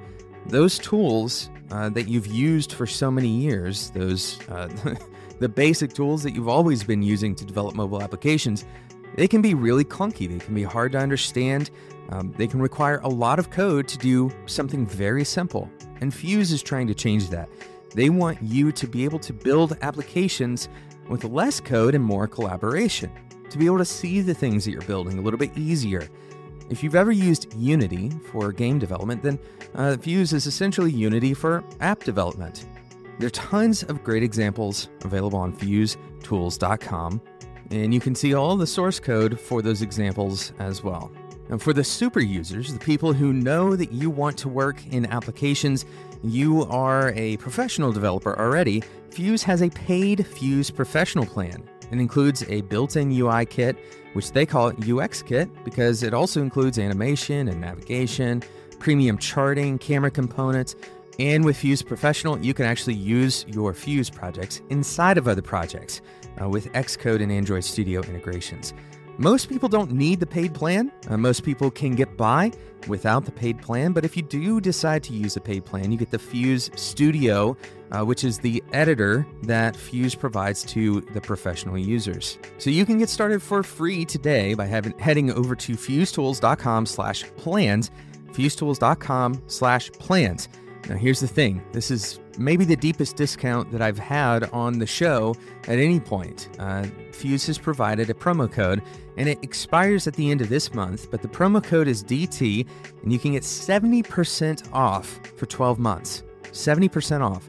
[0.47, 4.69] Those tools uh, that you've used for so many years, those uh,
[5.41, 8.65] the basic tools that you've always been using to develop mobile applications,
[9.17, 10.29] they can be really clunky.
[10.29, 11.71] They can be hard to understand.
[12.11, 15.71] Um, they can require a lot of code to do something very simple.
[16.01, 17.49] And Fuse is trying to change that.
[17.95, 20.69] They want you to be able to build applications
[21.09, 23.11] with less code and more collaboration,
[23.51, 26.09] to be able to see the things that you're building a little bit easier.
[26.69, 29.39] If you've ever used Unity for game development, then
[29.75, 32.67] uh, Fuse is essentially Unity for app development.
[33.19, 37.21] There are tons of great examples available on fusetools.com,
[37.71, 41.11] and you can see all the source code for those examples as well.
[41.49, 45.07] And for the super users, the people who know that you want to work in
[45.07, 45.85] applications,
[46.23, 51.63] you are a professional developer already, Fuse has a paid Fuse professional plan.
[51.91, 53.77] It includes a built in UI kit,
[54.13, 58.43] which they call UX Kit because it also includes animation and navigation,
[58.79, 60.75] premium charting, camera components,
[61.19, 66.03] and with Fuse Professional, you can actually use your Fuse projects inside of other projects
[66.41, 68.75] uh, with Xcode and Android Studio integrations.
[69.19, 70.93] Most people don't need the paid plan.
[71.09, 72.53] Uh, most people can get by
[72.87, 73.93] without the paid plan.
[73.93, 77.57] But if you do decide to use a paid plan, you get the Fuse Studio,
[77.93, 82.37] uh, which is the editor that Fuse provides to the professional users.
[82.59, 87.91] So you can get started for free today by having, heading over to fusetools.com/plans,
[88.33, 90.49] fusetools.com/plans.
[90.89, 94.87] Now, here's the thing this is maybe the deepest discount that I've had on the
[94.87, 96.49] show at any point.
[96.59, 98.83] Uh, Fuse has provided a promo code
[99.17, 102.67] and it expires at the end of this month, but the promo code is DT
[103.03, 106.23] and you can get 70% off for 12 months.
[106.53, 107.49] 70% off.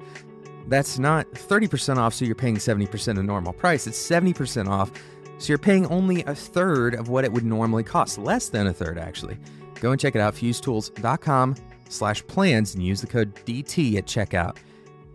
[0.67, 3.87] That's not 30% off, so you're paying 70% of normal price.
[3.87, 4.91] It's 70% off,
[5.37, 8.73] so you're paying only a third of what it would normally cost, less than a
[8.73, 9.37] third actually.
[9.79, 11.55] Go and check it out, fusetools.com
[11.89, 14.57] slash plans and use the code DT at checkout.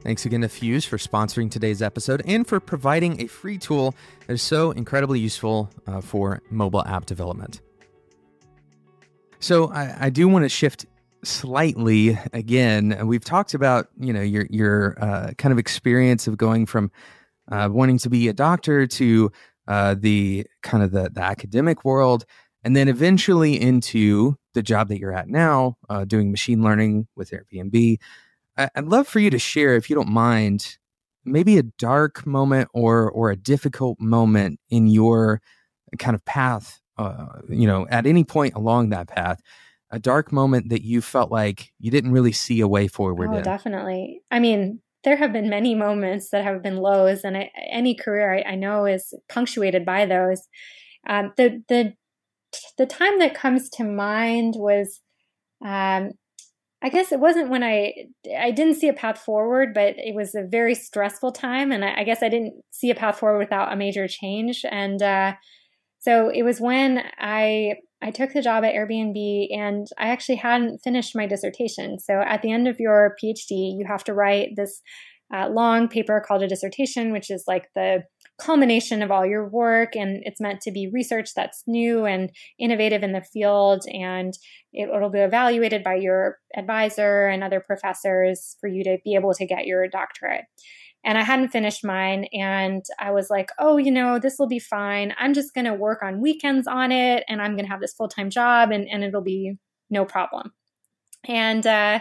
[0.02, 3.94] Thanks again to Fuse for sponsoring today's episode and for providing a free tool
[4.26, 7.60] that is so incredibly useful uh, for mobile app development.
[9.38, 10.86] So I, I do want to shift
[11.24, 13.06] slightly again.
[13.06, 16.90] We've talked about you know your your uh, kind of experience of going from
[17.50, 19.30] uh, wanting to be a doctor to
[19.68, 22.24] uh, the kind of the, the academic world,
[22.64, 27.30] and then eventually into the job that you're at now, uh, doing machine learning with
[27.30, 27.98] Airbnb.
[28.56, 30.76] I'd love for you to share, if you don't mind,
[31.24, 35.40] maybe a dark moment or or a difficult moment in your
[35.98, 36.80] kind of path.
[36.98, 39.40] Uh, you know, at any point along that path,
[39.90, 43.30] a dark moment that you felt like you didn't really see a way forward.
[43.32, 43.42] Oh, in.
[43.42, 44.20] definitely.
[44.30, 48.34] I mean, there have been many moments that have been lows, and I, any career
[48.34, 50.46] I, I, know is punctuated by those.
[51.08, 51.94] Um, the the
[52.78, 55.00] the time that comes to mind was
[55.64, 56.12] um,
[56.82, 57.94] I guess it wasn't when I
[58.36, 62.00] I didn't see a path forward, but it was a very stressful time, and I,
[62.00, 64.64] I guess I didn't see a path forward without a major change.
[64.68, 65.34] And uh,
[66.00, 70.80] so it was when I I took the job at Airbnb, and I actually hadn't
[70.82, 72.00] finished my dissertation.
[72.00, 74.82] So at the end of your PhD, you have to write this
[75.32, 78.02] uh, long paper called a dissertation, which is like the
[78.42, 83.02] culmination of all your work and it's meant to be research that's new and innovative
[83.02, 84.34] in the field and
[84.72, 89.34] it, will be evaluated by your advisor and other professors for you to be able
[89.34, 90.44] to get your doctorate
[91.04, 92.26] and I hadn't finished mine.
[92.32, 95.12] And I was like, oh, you know, this will be fine.
[95.18, 97.94] I'm just going to work on weekends on it and I'm going to have this
[97.94, 99.56] full time job and, and it'll be
[99.90, 100.52] no problem.
[101.24, 102.00] And uh,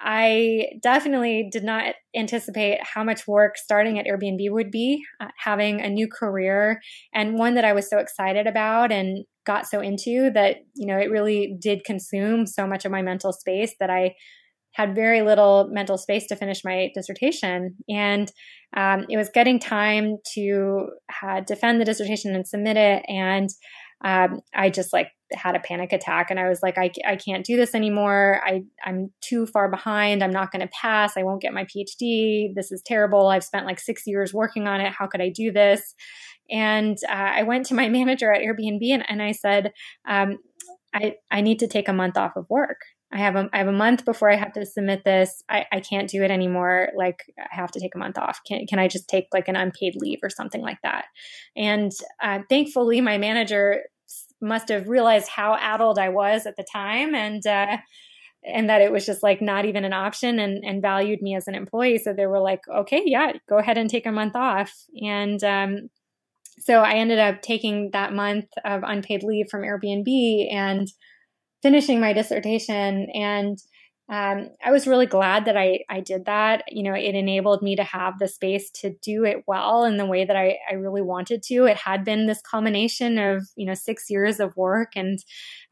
[0.00, 5.80] I definitely did not anticipate how much work starting at Airbnb would be, uh, having
[5.80, 6.80] a new career
[7.14, 10.98] and one that I was so excited about and got so into that, you know,
[10.98, 14.14] it really did consume so much of my mental space that I
[14.72, 17.76] had very little mental space to finish my dissertation.
[17.88, 18.30] And
[18.76, 20.88] um, it was getting time to
[21.22, 23.04] uh, defend the dissertation and submit it.
[23.08, 23.48] And
[24.02, 27.44] um, I just like had a panic attack and I was like, I, I can't
[27.44, 28.40] do this anymore.
[28.44, 30.22] I, I'm too far behind.
[30.22, 31.16] I'm not going to pass.
[31.16, 32.54] I won't get my PhD.
[32.54, 33.28] This is terrible.
[33.28, 34.92] I've spent like six years working on it.
[34.92, 35.94] How could I do this?
[36.50, 39.72] And uh, I went to my manager at Airbnb and, and I said,
[40.08, 40.38] um,
[40.94, 42.78] I, I need to take a month off of work.
[43.12, 45.42] I have a, I have a month before I have to submit this.
[45.48, 46.90] I, I can't do it anymore.
[46.96, 48.40] Like I have to take a month off.
[48.46, 51.06] Can, can I just take like an unpaid leave or something like that?
[51.56, 51.90] And
[52.22, 53.82] uh, thankfully, my manager
[54.40, 57.78] must have realized how addled I was at the time and, uh,
[58.44, 61.48] and that it was just like not even an option and, and valued me as
[61.48, 61.98] an employee.
[61.98, 64.72] So they were like, okay, yeah, go ahead and take a month off.
[65.02, 65.90] And, um,
[66.60, 70.88] so I ended up taking that month of unpaid leave from Airbnb and
[71.62, 73.08] finishing my dissertation.
[73.14, 73.58] And
[74.10, 76.64] um, I was really glad that I, I did that.
[76.68, 80.06] You know, it enabled me to have the space to do it well in the
[80.06, 81.66] way that I, I really wanted to.
[81.66, 84.88] It had been this culmination of, you know, six years of work.
[84.96, 85.20] And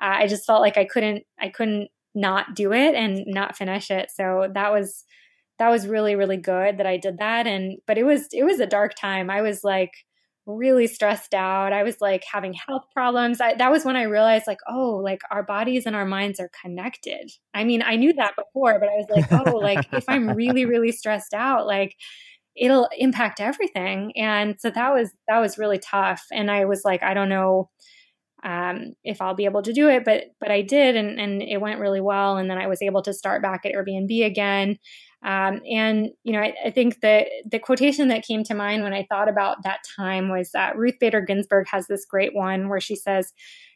[0.01, 3.91] uh, I just felt like I couldn't, I couldn't not do it and not finish
[3.91, 4.11] it.
[4.15, 5.05] So that was,
[5.59, 7.49] that was really, really good that I did that.
[7.49, 9.31] And, but it was, it was a dark time.
[9.31, 9.91] I was like,
[10.49, 11.73] really stressed out.
[11.73, 13.41] I was like having health problems.
[13.41, 16.51] I, that was when I realized, like, oh, like our bodies and our minds are
[16.63, 17.31] connected.
[17.55, 20.65] I mean, I knew that before, but I was like, oh, like if I'm really,
[20.65, 21.95] really stressed out, like
[22.57, 24.13] it'll impact everything.
[24.17, 26.25] And so that was that was really tough.
[26.33, 27.71] And I was like, I don't know
[28.45, 31.61] um, if I'll be able to do it, but but I did, and and it
[31.61, 32.37] went really well.
[32.37, 34.79] And then I was able to start back at Airbnb again.
[35.25, 38.95] Um, and you know, I, I, think that the quotation that came to mind when
[38.95, 42.81] I thought about that time was that Ruth Bader Ginsburg has this great one where
[42.81, 43.33] she says,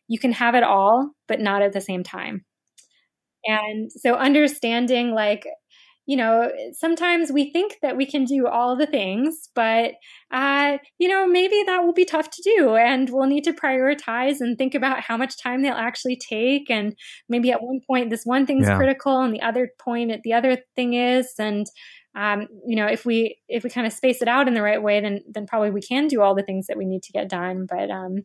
[0.06, 2.44] "You can have it all, but not at the same time."
[3.44, 5.46] And so, understanding like
[6.06, 9.92] you know, sometimes we think that we can do all the things, but,
[10.32, 12.74] uh, you know, maybe that will be tough to do.
[12.74, 16.68] And we'll need to prioritize and think about how much time they'll actually take.
[16.68, 16.96] And
[17.28, 18.76] maybe at one point, this one thing's yeah.
[18.76, 21.34] critical and the other point, the other thing is.
[21.38, 21.66] And,
[22.16, 24.82] um, you know, if we, if we kind of space it out in the right
[24.82, 27.28] way, then, then probably we can do all the things that we need to get
[27.28, 27.66] done.
[27.68, 28.16] But, um,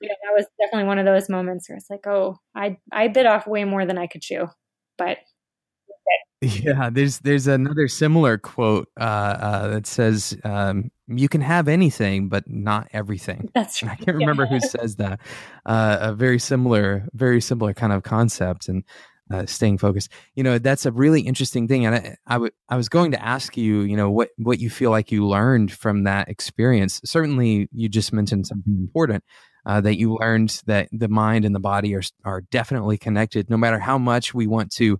[0.00, 3.26] yeah, that was definitely one of those moments where it's like, oh, I, I bit
[3.26, 4.46] off way more than I could chew,
[4.98, 5.18] but
[6.42, 12.28] yeah, there's there's another similar quote uh, uh, that says, um, "You can have anything,
[12.28, 13.92] but not everything." That's right.
[13.92, 14.58] I can't remember yeah.
[14.58, 15.20] who says that.
[15.64, 18.82] Uh, a very similar, very similar kind of concept and
[19.32, 20.10] uh, staying focused.
[20.34, 21.86] You know, that's a really interesting thing.
[21.86, 24.68] And I, I, w- I was going to ask you, you know, what what you
[24.68, 27.00] feel like you learned from that experience.
[27.04, 29.22] Certainly, you just mentioned something important.
[29.64, 33.56] Uh, that you learned that the mind and the body are are definitely connected, no
[33.56, 34.98] matter how much we want to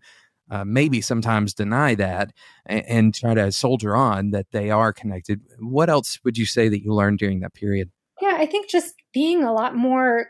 [0.52, 2.30] uh, maybe sometimes deny that
[2.66, 5.40] and, and, try to soldier on that they are connected.
[5.58, 7.90] What else would you say that you learned during that period?
[8.20, 10.28] Yeah, I think just being a lot more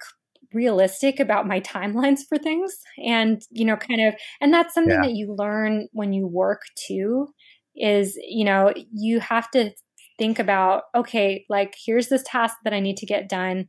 [0.52, 5.08] realistic about my timelines for things and you know kind of and that's something yeah.
[5.08, 7.26] that you learn when you work too
[7.74, 9.70] is you know you have to
[10.18, 13.66] think about okay like here's this task that i need to get done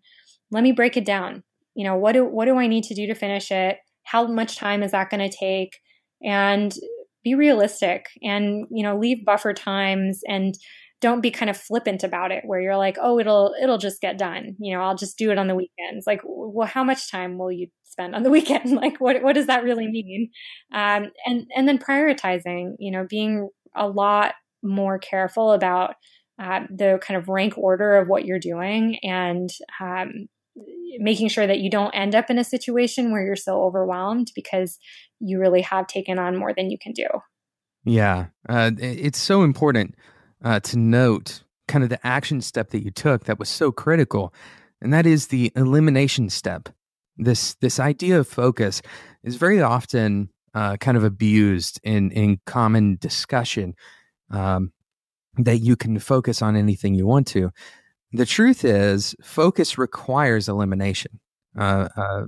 [0.51, 1.41] let me break it down
[1.73, 4.57] you know what do what do i need to do to finish it how much
[4.57, 5.79] time is that going to take
[6.23, 6.73] and
[7.23, 10.55] be realistic and you know leave buffer times and
[11.01, 14.17] don't be kind of flippant about it where you're like oh it'll it'll just get
[14.17, 14.55] done.
[14.59, 16.05] You know i'll just do it on the weekends.
[16.05, 18.71] Like well how much time will you spend on the weekend?
[18.71, 20.29] Like what what does that really mean?
[20.73, 25.95] Um, and and then prioritizing you know being a lot more careful about
[26.41, 30.27] uh, the kind of rank order of what you're doing and um,
[30.99, 34.77] making sure that you don't end up in a situation where you're so overwhelmed because
[35.19, 37.07] you really have taken on more than you can do.
[37.85, 39.95] Yeah, uh, it's so important
[40.43, 44.33] uh, to note kind of the action step that you took that was so critical,
[44.81, 46.69] and that is the elimination step.
[47.17, 48.81] This this idea of focus
[49.23, 53.75] is very often uh, kind of abused in in common discussion.
[54.29, 54.71] Um,
[55.37, 57.51] that you can focus on anything you want to.
[58.13, 61.19] The truth is, focus requires elimination.
[61.58, 62.23] Uh, uh,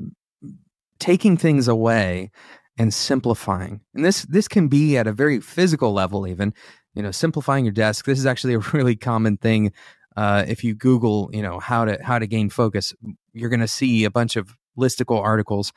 [0.99, 2.31] taking things away
[2.77, 3.81] and simplifying.
[3.93, 6.53] And this this can be at a very physical level, even
[6.93, 8.05] you know, simplifying your desk.
[8.05, 9.71] This is actually a really common thing.
[10.15, 12.93] Uh, if you Google, you know, how to how to gain focus,
[13.33, 15.73] you're going to see a bunch of listicle articles,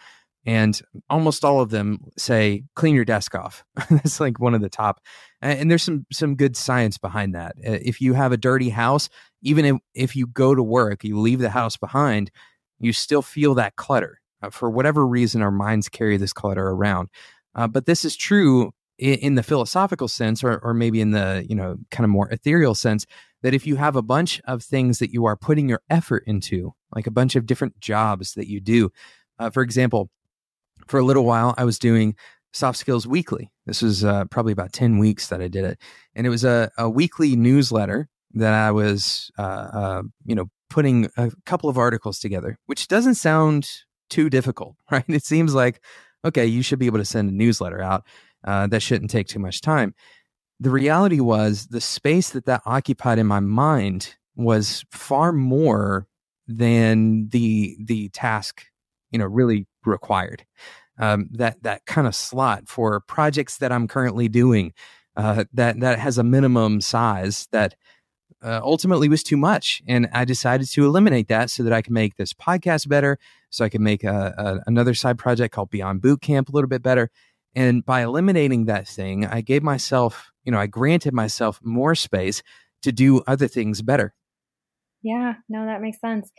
[0.47, 3.65] and almost all of them say clean your desk off.
[3.91, 5.01] That's like one of the top.
[5.43, 7.57] And there's some some good science behind that.
[7.59, 9.09] Uh, if you have a dirty house,
[9.43, 12.31] even if, if you go to work, you leave the house behind,
[12.79, 14.21] you still feel that clutter.
[14.43, 17.09] Uh, for whatever reason, our minds carry this clutter around.
[17.55, 21.45] Uh, but this is true in, in, the philosophical sense, or, or maybe in the
[21.49, 23.05] you know kind of more ethereal sense,
[23.43, 26.75] that if you have a bunch of things that you are putting your effort into,
[26.95, 28.91] like a bunch of different jobs that you do,
[29.39, 30.11] uh, for example,
[30.87, 32.15] for a little while I was doing
[32.53, 33.51] Soft Skills Weekly.
[33.67, 35.81] This was uh, probably about ten weeks that I did it,
[36.15, 41.09] and it was a, a weekly newsletter that I was, uh, uh, you know, putting
[41.17, 43.69] a couple of articles together, which doesn't sound
[44.11, 45.05] too difficult, right?
[45.09, 45.83] It seems like,
[46.25, 48.05] okay, you should be able to send a newsletter out.
[48.45, 49.95] Uh, that shouldn't take too much time.
[50.61, 56.07] The reality was the space that that occupied in my mind was far more
[56.47, 58.65] than the the task,
[59.11, 60.45] you know, really required.
[61.01, 64.73] Um, that that kind of slot for projects that I'm currently doing,
[65.17, 67.75] uh, that that has a minimum size that
[68.43, 69.83] uh, ultimately was too much.
[69.87, 73.19] And I decided to eliminate that so that I can make this podcast better,
[73.51, 76.69] so I can make a, a, another side project called Beyond Boot Camp a little
[76.69, 77.11] bit better.
[77.55, 82.43] And by eliminating that thing, I gave myself, you know, I granted myself more space
[82.83, 84.15] to do other things better.
[85.03, 86.31] Yeah, no, that makes sense.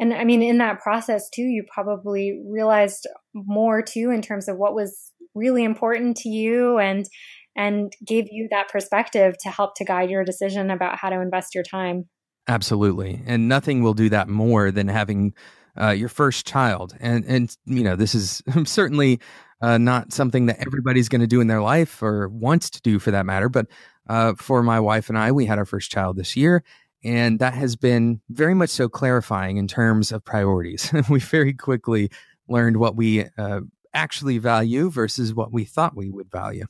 [0.00, 4.56] And I mean, in that process too, you probably realized more too in terms of
[4.56, 7.06] what was really important to you and
[7.58, 11.56] and gave you that perspective to help to guide your decision about how to invest
[11.56, 12.04] your time.
[12.46, 13.20] Absolutely.
[13.26, 15.34] And nothing will do that more than having
[15.78, 16.96] uh, your first child.
[17.00, 19.20] And, and, you know, this is certainly
[19.60, 23.00] uh, not something that everybody's going to do in their life or wants to do
[23.00, 23.48] for that matter.
[23.48, 23.66] But
[24.08, 26.62] uh, for my wife and I, we had our first child this year.
[27.02, 30.92] And that has been very much so clarifying in terms of priorities.
[31.10, 32.10] we very quickly
[32.48, 33.60] learned what we uh,
[33.92, 36.66] actually value versus what we thought we would value.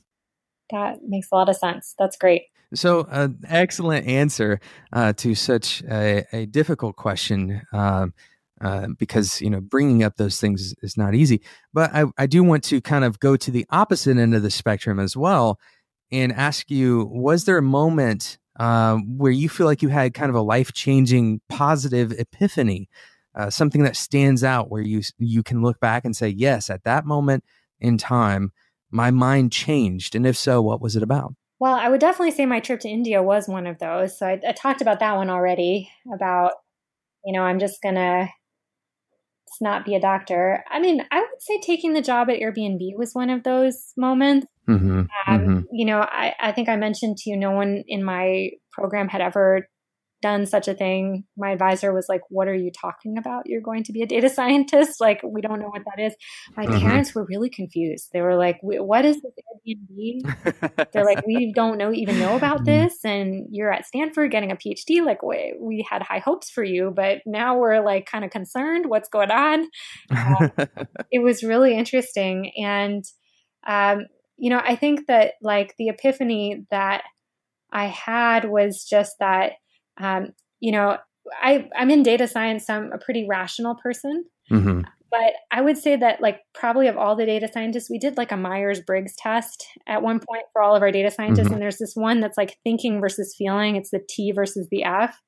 [0.71, 1.95] That makes a lot of sense.
[1.97, 2.43] That's great.
[2.73, 4.59] So, uh, excellent answer
[4.93, 7.63] uh, to such a, a difficult question.
[7.73, 8.13] Um,
[8.61, 11.41] uh, because you know bringing up those things is, not easy.
[11.73, 14.51] But I, I do want to kind of go to the opposite end of the
[14.51, 15.59] spectrum as well,
[16.11, 20.29] and ask you: Was there a moment uh, where you feel like you had kind
[20.29, 22.89] of a life changing positive epiphany,
[23.33, 26.83] uh, something that stands out, where you you can look back and say, "Yes, at
[26.83, 27.45] that moment
[27.79, 28.51] in time,
[28.91, 30.15] my mind changed.
[30.15, 31.33] And if so, what was it about?
[31.59, 34.17] Well, I would definitely say my trip to India was one of those.
[34.17, 36.53] So I, I talked about that one already about,
[37.25, 38.29] you know, I'm just going to
[39.61, 40.63] not be a doctor.
[40.69, 44.47] I mean, I would say taking the job at Airbnb was one of those moments.
[44.67, 45.59] Mm-hmm, um, mm-hmm.
[45.71, 49.21] You know, I, I think I mentioned to you, no one in my program had
[49.21, 49.67] ever
[50.21, 51.23] done such a thing.
[51.37, 53.43] My advisor was like, What are you talking about?
[53.45, 54.99] You're going to be a data scientist?
[54.99, 56.15] Like, we don't know what that is.
[56.55, 56.79] My mm-hmm.
[56.79, 58.09] parents were really confused.
[58.13, 59.33] They were like, What is this
[59.67, 60.91] Airbnb?
[60.91, 62.65] They're like, We don't know, even know about mm-hmm.
[62.65, 63.05] this.
[63.05, 65.03] And you're at Stanford getting a PhD.
[65.03, 68.85] Like, we, we had high hopes for you, but now we're like kind of concerned.
[68.87, 69.67] What's going on?
[70.09, 70.51] Um,
[71.11, 72.51] it was really interesting.
[72.57, 73.03] And,
[73.67, 74.05] um,
[74.37, 77.03] you know, I think that like the epiphany that
[77.71, 79.53] I had was just that
[79.99, 80.97] um, you know,
[81.41, 84.25] I, I'm in data science, so I'm a pretty rational person.
[84.51, 84.81] Mm-hmm.
[85.11, 88.31] But I would say that, like, probably of all the data scientists, we did like
[88.31, 91.45] a Myers Briggs test at one point for all of our data scientists.
[91.45, 91.53] Mm-hmm.
[91.53, 95.19] And there's this one that's like thinking versus feeling, it's the T versus the F.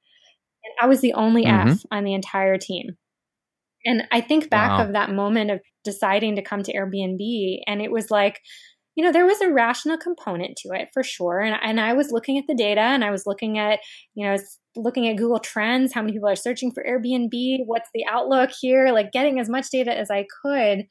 [0.64, 1.70] And I was the only mm-hmm.
[1.70, 2.98] F on the entire team.
[3.84, 4.86] And I think back wow.
[4.86, 8.40] of that moment of deciding to come to Airbnb, and it was like,
[8.96, 11.40] you know, there was a rational component to it for sure.
[11.40, 13.80] And, and I was looking at the data and I was looking at,
[14.16, 14.38] you know,
[14.76, 18.92] looking at Google Trends, how many people are searching for Airbnb, what's the outlook here,
[18.92, 20.86] like getting as much data as I could.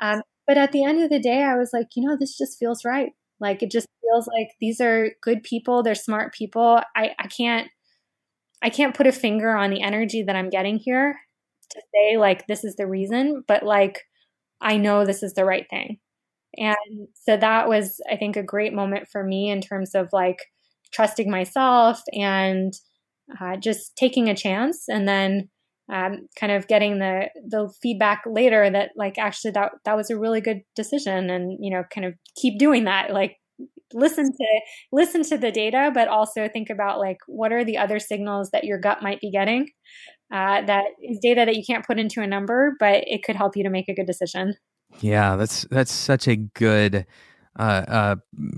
[0.00, 2.58] Um, but at the end of the day, I was like, you know, this just
[2.58, 3.10] feels right.
[3.40, 6.80] Like it just feels like these are good people, they're smart people.
[6.96, 7.68] I, I can't
[8.62, 11.20] I can't put a finger on the energy that I'm getting here
[11.70, 14.00] to say like this is the reason, but like
[14.60, 15.98] I know this is the right thing.
[16.56, 20.38] And so that was, I think, a great moment for me in terms of like
[20.92, 22.72] trusting myself and
[23.40, 25.48] uh, just taking a chance and then
[25.92, 30.18] um, kind of getting the the feedback later that like actually that that was a
[30.18, 33.36] really good decision and you know kind of keep doing that like
[33.92, 34.46] listen to
[34.92, 38.64] listen to the data but also think about like what are the other signals that
[38.64, 39.68] your gut might be getting
[40.32, 43.56] uh, that is data that you can't put into a number but it could help
[43.56, 44.54] you to make a good decision
[45.00, 47.06] yeah, that's that's such a good
[47.58, 48.16] uh, uh,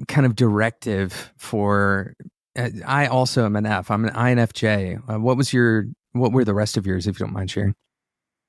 [0.09, 2.15] kind of directive for.
[2.57, 3.91] Uh, I also am an F.
[3.91, 5.03] I'm an INFJ.
[5.09, 5.87] Uh, what was your?
[6.13, 7.75] What were the rest of yours, if you don't mind sharing?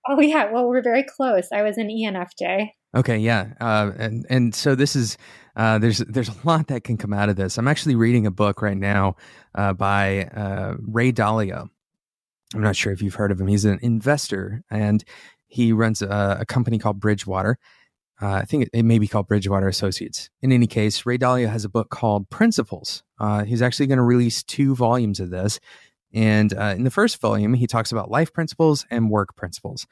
[0.08, 1.50] Oh yeah, well we're very close.
[1.52, 2.70] I was an ENFJ.
[2.96, 5.18] Okay, yeah, uh, and and so this is
[5.58, 7.58] uh, there's there's a lot that can come out of this.
[7.58, 9.18] I'm actually reading a book right now
[9.56, 11.70] uh, by uh, Ray Dalio.
[12.54, 13.48] I'm not sure if you've heard of him.
[13.48, 15.04] He's an investor and
[15.48, 17.58] he runs a, a company called Bridgewater.
[18.22, 20.30] Uh, I think it, it, may be called Bridgewater Associates.
[20.42, 23.04] In any case, Ray Dalio has a book called Principles.
[23.20, 25.60] Uh, he's actually going to release two volumes of this.
[26.14, 29.86] And uh, in the first volume, he talks about life principles and work principles.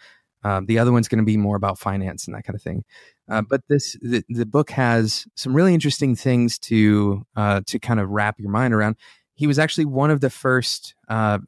[0.43, 2.83] Um, the other one's going to be more about finance and that kind of thing.
[3.29, 7.99] Uh, but this the, the, book has some really interesting things to uh, to kind
[7.99, 8.95] of wrap your mind around.
[9.33, 11.39] He was actually one of the first uh,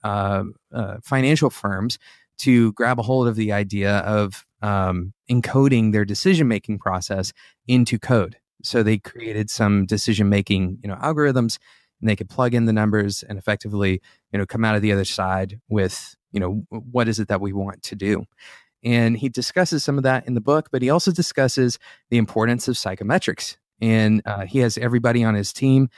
[1.04, 2.00] financial firms
[2.40, 7.34] to grab a hold of the idea of um, encoding their decision making process
[7.68, 8.38] into code.
[8.64, 11.60] So they created some decision making, you know, algorithms,
[12.02, 14.92] and they could plug in the numbers and effectively, you know, come out of the
[14.92, 18.26] other side with, you know, what is it that we want to do.
[18.84, 21.80] And he discusses some of that in the book, but he also discusses
[22.10, 23.58] the importance of psychometrics.
[23.82, 25.90] And uh, he has everybody on his team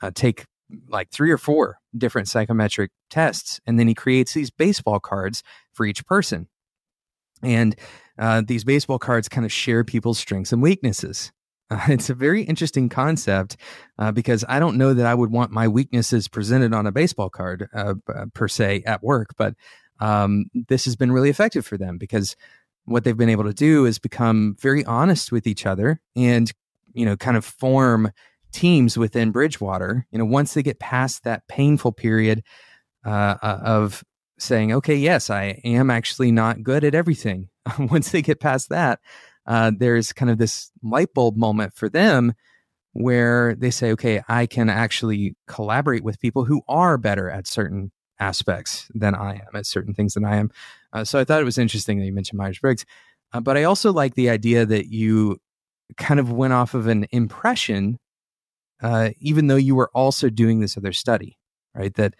[0.00, 0.46] uh, take
[0.88, 5.42] like three or four different psychometric tests, and then he creates these baseball cards
[5.72, 6.48] for each person.
[7.42, 7.76] And
[8.18, 11.32] uh, these baseball cards kind of share people's strengths and weaknesses.
[11.70, 13.56] Uh, it's a very interesting concept
[13.98, 17.30] uh, because I don't know that I would want my weaknesses presented on a baseball
[17.30, 17.94] card uh,
[18.34, 19.54] per se at work, but
[20.00, 22.36] um, this has been really effective for them because
[22.84, 26.52] what they've been able to do is become very honest with each other and
[26.94, 28.10] you know kind of form
[28.52, 30.06] teams within Bridgewater.
[30.10, 32.42] You know, once they get past that painful period
[33.04, 34.04] uh, uh of
[34.38, 37.48] saying, okay, yes, I am actually not good at everything.
[37.78, 39.00] once they get past that,
[39.46, 42.34] uh, there's kind of this light bulb moment for them
[42.92, 47.92] where they say, okay, I can actually collaborate with people who are better at certain
[48.20, 50.50] aspects than I am, at certain things than I am.
[50.92, 52.84] Uh, so I thought it was interesting that you mentioned Myers Briggs.
[53.32, 55.38] Uh, but I also like the idea that you
[55.96, 57.98] kind of went off of an impression,
[58.82, 61.38] uh, even though you were also doing this other study,
[61.74, 61.94] right?
[61.94, 62.14] That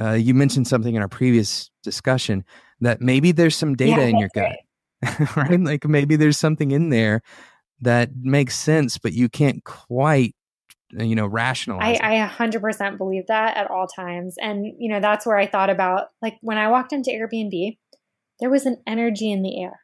[0.00, 2.44] uh, you mentioned something in our previous discussion
[2.80, 4.56] that maybe there's some data yeah, in your gut.
[5.02, 5.36] Right.
[5.36, 5.60] right?
[5.60, 7.22] Like maybe there's something in there
[7.80, 10.34] that makes sense, but you can't quite
[10.98, 15.00] uh, you know rationalize I, I 100% believe that at all times and you know
[15.00, 17.76] that's where i thought about like when i walked into airbnb
[18.38, 19.80] there was an energy in the air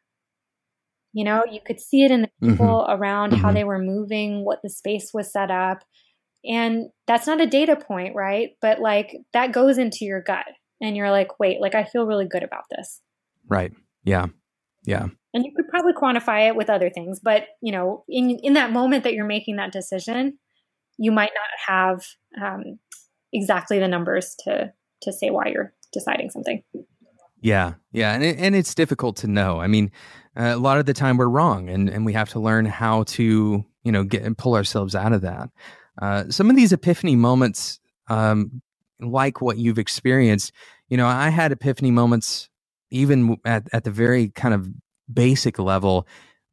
[1.13, 3.01] you know you could see it in the people mm-hmm.
[3.01, 3.43] around mm-hmm.
[3.43, 5.79] how they were moving what the space was set up
[6.45, 10.47] and that's not a data point right but like that goes into your gut
[10.81, 13.01] and you're like wait like i feel really good about this
[13.49, 13.73] right
[14.05, 14.27] yeah
[14.85, 15.07] yeah.
[15.35, 18.73] And you could probably quantify it with other things, but you know, in in that
[18.73, 20.39] moment that you're making that decision,
[20.99, 22.05] you might not have
[22.45, 22.79] um,
[23.33, 26.63] exactly the numbers to to say why you're deciding something.
[27.41, 29.61] Yeah, yeah, and it, and it's difficult to know.
[29.61, 29.91] I mean,
[30.37, 33.05] uh, a lot of the time we're wrong, and and we have to learn how
[33.05, 35.51] to you know get and pull ourselves out of that.
[36.01, 38.63] Uh, some of these epiphany moments, um,
[39.01, 40.53] like what you've experienced,
[40.89, 42.49] you know, I had epiphany moments
[42.91, 44.69] even at, at the very kind of
[45.13, 46.07] basic level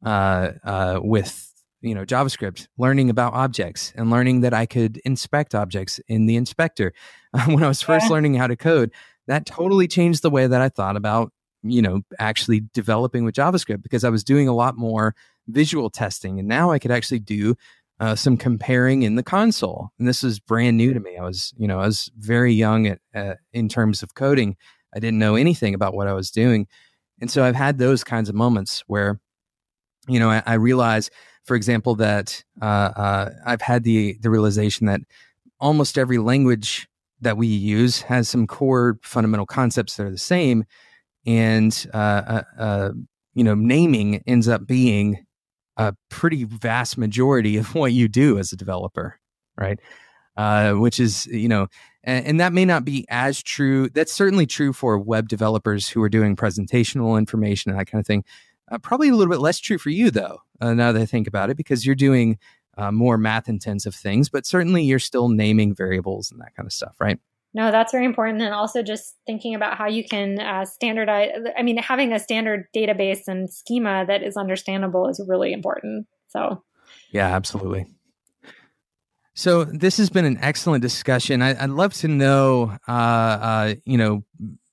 [0.04, 5.54] uh, uh, with you know JavaScript, learning about objects and learning that I could inspect
[5.54, 6.92] objects in the inspector.
[7.46, 8.12] when I was first yeah.
[8.12, 8.92] learning how to code,
[9.26, 13.82] that totally changed the way that I thought about you know actually developing with JavaScript
[13.82, 15.14] because I was doing a lot more
[15.48, 17.56] visual testing, and now I could actually do
[17.98, 19.90] uh, some comparing in the console.
[19.98, 21.16] And this was brand new to me.
[21.16, 24.56] I was you know I was very young at, uh, in terms of coding
[24.94, 26.66] I didn't know anything about what I was doing.
[27.20, 29.20] And so I've had those kinds of moments where,
[30.08, 31.10] you know, I, I realize,
[31.44, 35.00] for example, that uh, uh, I've had the the realization that
[35.58, 36.88] almost every language
[37.20, 40.64] that we use has some core fundamental concepts that are the same,
[41.26, 42.90] and uh, uh, uh
[43.34, 45.24] you know, naming ends up being
[45.76, 49.18] a pretty vast majority of what you do as a developer,
[49.56, 49.78] right?
[50.36, 51.66] Uh, which is you know
[52.04, 53.88] and, and, that may not be as true.
[53.90, 58.06] That's certainly true for web developers who are doing presentational information and that kind of
[58.06, 58.24] thing.
[58.70, 61.26] Uh, probably a little bit less true for you, though, uh, now that I think
[61.26, 62.38] about it, because you're doing
[62.90, 66.96] more math intensive things, but certainly you're still naming variables and that kind of stuff,
[66.98, 67.18] right?
[67.52, 68.42] No, that's very important.
[68.42, 71.30] And also just thinking about how you can uh, standardize.
[71.56, 76.06] I mean, having a standard database and schema that is understandable is really important.
[76.28, 76.62] So,
[77.10, 77.86] yeah, absolutely.
[79.34, 81.42] So this has been an excellent discussion.
[81.42, 84.24] I, would love to know, uh, uh, you know,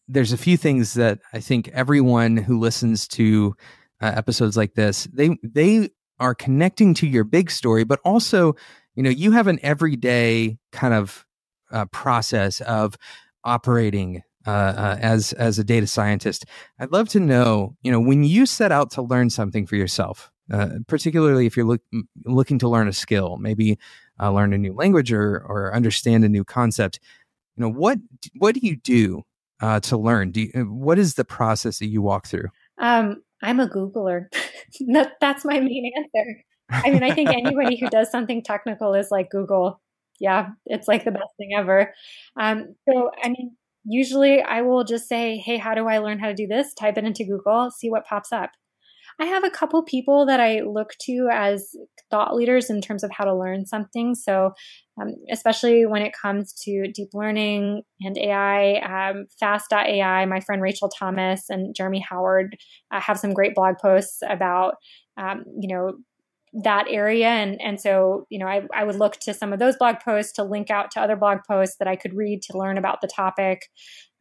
[0.08, 3.56] there's a few things that I think everyone who listens to
[4.02, 8.56] uh, episodes like this, they they are connecting to your big story, but also,
[8.96, 11.27] you know, you have an everyday kind of
[11.72, 12.98] uh, process of
[13.44, 16.46] operating uh, uh, as as a data scientist.
[16.80, 20.32] I'd love to know, you know, when you set out to learn something for yourself,
[20.52, 21.82] uh, particularly if you're look,
[22.24, 23.78] looking to learn a skill, maybe
[24.22, 27.00] uh, learn a new language or or understand a new concept.
[27.58, 28.00] You know what
[28.38, 29.24] what do you do
[29.62, 30.32] uh, to learn?
[30.32, 32.48] Do you, what is the process that you walk through?
[32.78, 34.28] Um, I'm a Googler.
[34.94, 36.44] that, that's my main answer.
[36.70, 39.82] I mean, I think anybody who does something technical is like Google.
[40.20, 41.94] Yeah, it's like the best thing ever.
[42.40, 43.56] Um, so, I mean,
[43.86, 46.98] usually I will just say, "Hey, how do I learn how to do this?" Type
[46.98, 48.52] it into Google, see what pops up.
[49.20, 51.76] I have a couple people that I look to as
[52.12, 54.16] thought leaders in terms of how to learn something.
[54.16, 54.54] So,
[55.02, 60.90] um, especially when it comes to deep learning and AI, um, Fast.ai, my friend Rachel
[60.90, 62.58] Thomas and Jeremy Howard
[62.92, 64.76] uh, have some great blog posts about,
[65.18, 65.94] um, you know,
[66.64, 67.28] that area.
[67.28, 70.34] And and so you know I, I would look to some of those blog posts
[70.34, 73.08] to link out to other blog posts that I could read to learn about the
[73.08, 73.70] topic.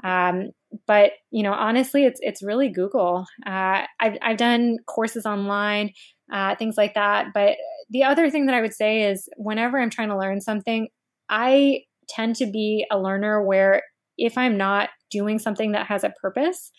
[0.04, 0.50] Um,
[0.86, 3.26] but you know honestly it's it's really Google.
[3.46, 5.92] Uh, I've, I've done courses online
[6.32, 7.28] uh, things like that.
[7.32, 7.56] But
[7.88, 10.88] the other thing that I would say is whenever I'm trying to learn something
[11.28, 13.82] I tend to be a learner where
[14.18, 16.70] if I'm not doing something that has a purpose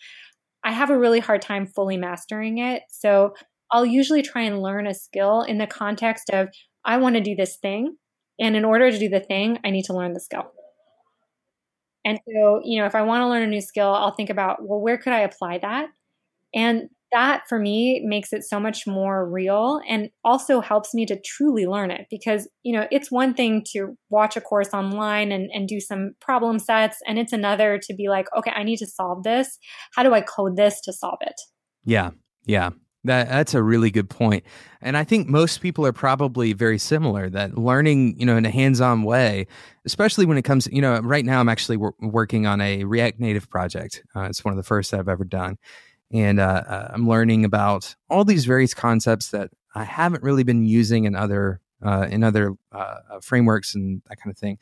[0.64, 2.82] I have a really hard time fully mastering it.
[2.90, 3.34] So
[3.70, 6.48] I'll usually try and learn a skill in the context of
[6.84, 7.96] I want to do this thing.
[8.40, 10.52] And in order to do the thing, I need to learn the skill.
[12.04, 14.58] And so, you know, if I want to learn a new skill, I'll think about,
[14.60, 15.88] well, where could I apply that?
[16.54, 21.18] And that for me makes it so much more real and also helps me to
[21.20, 25.50] truly learn it because, you know, it's one thing to watch a course online and,
[25.52, 26.98] and do some problem sets.
[27.06, 29.58] And it's another to be like, okay, I need to solve this.
[29.94, 31.40] How do I code this to solve it?
[31.84, 32.10] Yeah.
[32.44, 32.70] Yeah.
[33.08, 34.44] That that's a really good point.
[34.80, 38.50] And I think most people are probably very similar that learning, you know, in a
[38.50, 39.46] hands-on way,
[39.84, 43.18] especially when it comes, you know, right now I'm actually wor- working on a React
[43.18, 44.04] Native project.
[44.14, 45.58] Uh, it's one of the first that I've ever done.
[46.12, 50.64] And uh, uh, I'm learning about all these various concepts that I haven't really been
[50.64, 54.58] using in other uh, in other uh, frameworks and that kind of thing.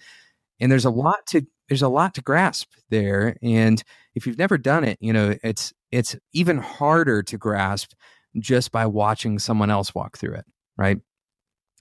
[0.61, 3.37] And there's a lot to there's a lot to grasp there.
[3.43, 3.83] And
[4.15, 7.93] if you've never done it, you know, it's it's even harder to grasp
[8.39, 10.45] just by watching someone else walk through it,
[10.77, 10.99] right?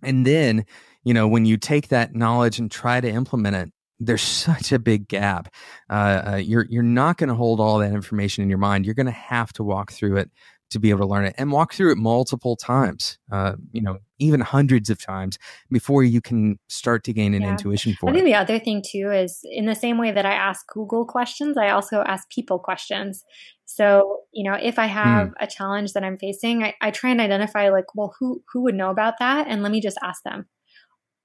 [0.04, 0.66] And then,
[1.04, 4.80] you know, when you take that knowledge and try to implement it, there's such a
[4.80, 5.54] big gap.
[5.90, 8.86] Uh, uh, you're you're not going to hold all that information in your mind.
[8.86, 10.32] You're going to have to walk through it
[10.76, 13.98] to be able to learn it and walk through it multiple times, uh, you know,
[14.20, 15.40] even hundreds of times
[15.72, 17.52] before you can start to gain an yeah.
[17.52, 18.16] intuition for I it.
[18.16, 21.56] think the other thing too is in the same way that I ask Google questions,
[21.58, 23.24] I also ask people questions.
[23.64, 25.34] So, you know, if I have hmm.
[25.40, 28.76] a challenge that I'm facing, I, I try and identify like, well, who who would
[28.76, 29.48] know about that?
[29.48, 30.46] And let me just ask them.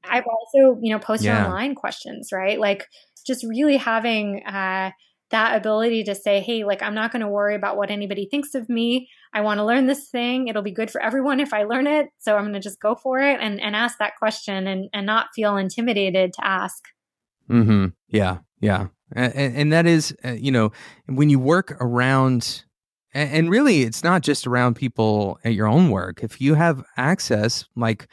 [0.05, 1.45] I've also, you know, posted yeah.
[1.45, 2.59] online questions, right?
[2.59, 2.87] Like
[3.27, 4.93] just really having uh
[5.31, 8.55] that ability to say, hey, like, I'm not going to worry about what anybody thinks
[8.55, 9.09] of me.
[9.33, 10.49] I want to learn this thing.
[10.49, 12.09] It'll be good for everyone if I learn it.
[12.19, 15.07] So I'm going to just go for it and, and ask that question and, and
[15.07, 16.83] not feel intimidated to ask.
[17.49, 17.87] Hmm.
[18.09, 18.39] Yeah.
[18.61, 18.89] Yeah.
[19.13, 20.73] And, and that is, uh, you know,
[21.07, 22.65] when you work around,
[23.13, 26.23] and really, it's not just around people at your own work.
[26.23, 28.07] If you have access, like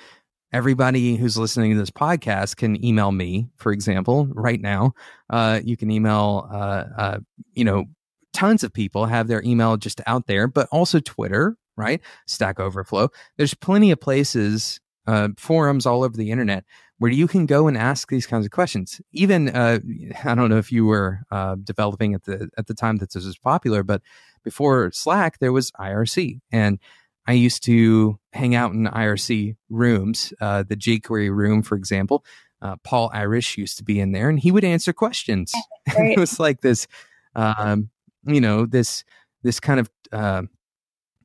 [0.51, 4.93] everybody who's listening to this podcast can email me, for example, right now.
[5.29, 7.19] Uh, you can email, uh, uh,
[7.53, 7.85] you know,
[8.33, 12.01] tons of people have their email just out there, but also Twitter, right?
[12.25, 13.09] Stack Overflow.
[13.37, 16.65] There's plenty of places, uh, forums all over the internet
[16.99, 18.99] where you can go and ask these kinds of questions.
[19.11, 19.79] Even uh,
[20.23, 23.25] I don't know if you were uh, developing at the at the time that this
[23.25, 24.01] was popular, but
[24.43, 26.79] before Slack, there was IRC, and
[27.27, 32.23] I used to hang out in IRC rooms, uh, the jQuery room, for example.
[32.59, 35.53] Uh, Paul Irish used to be in there, and he would answer questions.
[35.87, 36.87] it was like this,
[37.35, 37.89] um,
[38.33, 39.03] you know, this
[39.43, 40.43] this kind of uh,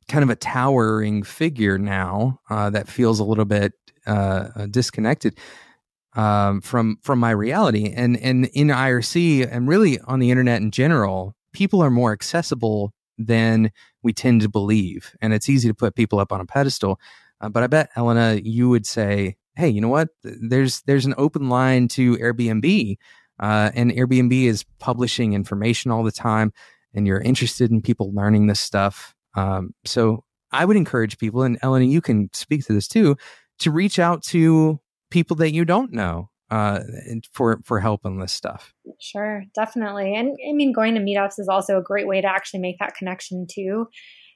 [0.09, 3.73] kind of a towering figure now uh, that feels a little bit
[4.07, 5.39] uh, uh, disconnected
[6.15, 7.93] um, from from my reality.
[7.95, 12.93] And and in IRC and really on the internet in general, people are more accessible
[13.19, 13.71] than
[14.03, 15.15] we tend to believe.
[15.21, 16.99] And it's easy to put people up on a pedestal.
[17.41, 20.09] Uh, but I bet, Elena, you would say, hey, you know what?
[20.23, 22.97] There's there's an open line to Airbnb,
[23.39, 26.53] uh, and Airbnb is publishing information all the time,
[26.95, 29.15] and you're interested in people learning this stuff.
[29.35, 33.17] Um, so I would encourage people, and Elena, you can speak to this too,
[33.61, 34.81] to reach out to
[35.11, 36.81] people that you don't know uh,
[37.33, 38.75] for for help on this stuff.
[39.01, 40.15] Sure, definitely.
[40.15, 42.95] And I mean, going to meetups is also a great way to actually make that
[42.95, 43.87] connection too.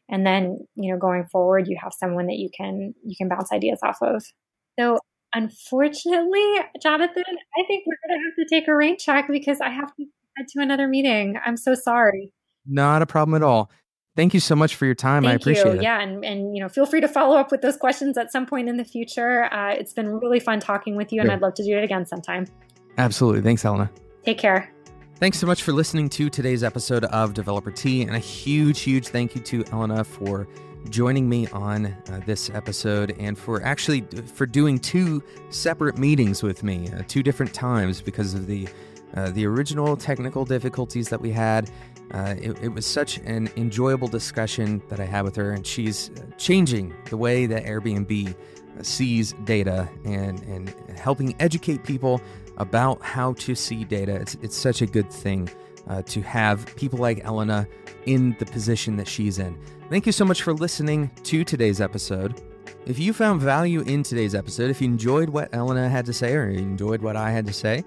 [0.08, 3.52] And then, you know, going forward, you have someone that you can you can bounce
[3.52, 4.24] ideas off of.
[4.78, 4.98] So,
[5.34, 6.44] unfortunately,
[6.82, 9.94] Jonathan, I think we're going to have to take a rain check because I have
[9.96, 10.04] to
[10.36, 11.36] head to another meeting.
[11.44, 12.32] I'm so sorry.
[12.66, 13.70] Not a problem at all.
[14.16, 15.24] Thank you so much for your time.
[15.24, 15.78] Thank I appreciate you.
[15.78, 15.82] it.
[15.82, 18.46] Yeah, and and you know, feel free to follow up with those questions at some
[18.46, 19.52] point in the future.
[19.52, 22.06] Uh, it's been really fun talking with you, and I'd love to do it again
[22.06, 22.46] sometime.
[22.96, 23.42] Absolutely.
[23.42, 23.90] Thanks, Elena.
[24.24, 24.72] Take care.
[25.16, 29.08] Thanks so much for listening to today's episode of Developer Tea, and a huge, huge
[29.08, 30.48] thank you to Elena for
[30.88, 34.02] joining me on uh, this episode and for actually
[34.34, 38.68] for doing two separate meetings with me, uh, two different times because of the
[39.14, 41.70] uh, the original technical difficulties that we had.
[42.12, 46.10] Uh, it, it, was such an enjoyable discussion that I had with her, and she's
[46.10, 52.20] uh, changing the way that Airbnb uh, sees data and, and helping educate people
[52.58, 54.14] about how to see data.
[54.14, 55.50] It's, it's such a good thing
[55.88, 57.66] uh, to have people like Elena
[58.06, 59.58] in the position that she's in.
[59.90, 62.40] Thank you so much for listening to today's episode.
[62.86, 66.34] If you found value in today's episode, if you enjoyed what Elena had to say
[66.34, 67.84] or you enjoyed what I had to say,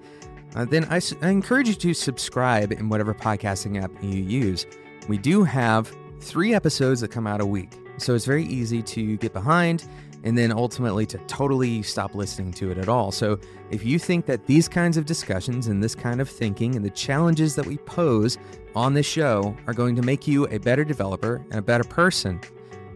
[0.54, 4.66] uh, then I, I encourage you to subscribe in whatever podcasting app you use.
[5.08, 9.16] We do have three episodes that come out a week, so it's very easy to
[9.16, 9.88] get behind
[10.22, 13.10] and then ultimately to totally stop listening to it at all.
[13.10, 13.38] So,
[13.70, 16.90] if you think that these kinds of discussions and this kind of thinking and the
[16.90, 18.36] challenges that we pose
[18.74, 22.40] on this show are going to make you a better developer and a better person,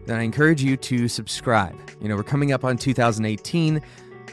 [0.05, 1.75] then I encourage you to subscribe.
[1.99, 3.81] You know, we're coming up on 2018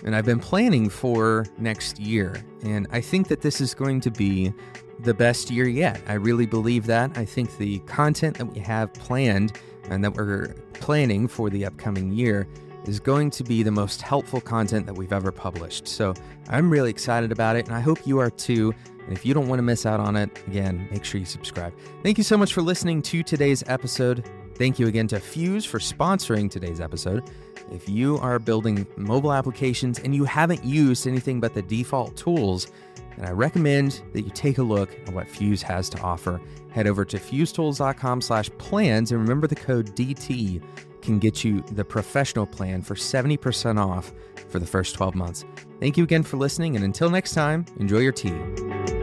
[0.05, 2.42] and I've been planning for next year.
[2.62, 4.53] And I think that this is going to be
[5.00, 6.00] the best year yet.
[6.07, 7.16] I really believe that.
[7.16, 9.59] I think the content that we have planned
[9.90, 12.46] and that we're planning for the upcoming year
[12.84, 15.86] is going to be the most helpful content that we've ever published.
[15.86, 16.14] So
[16.48, 18.74] I'm really excited about it, and I hope you are too.
[19.05, 21.74] And if you don't want to miss out on it, again, make sure you subscribe.
[22.03, 24.28] Thank you so much for listening to today's episode.
[24.55, 27.30] Thank you again to Fuse for sponsoring today's episode.
[27.70, 32.70] If you are building mobile applications and you haven't used anything but the default tools,
[33.16, 36.40] then I recommend that you take a look at what Fuse has to offer.
[36.70, 40.62] Head over to fusetools.com/plans and remember the code DT
[41.03, 44.12] can get you the professional plan for 70% off
[44.48, 45.44] for the first 12 months.
[45.80, 49.01] Thank you again for listening, and until next time, enjoy your tea.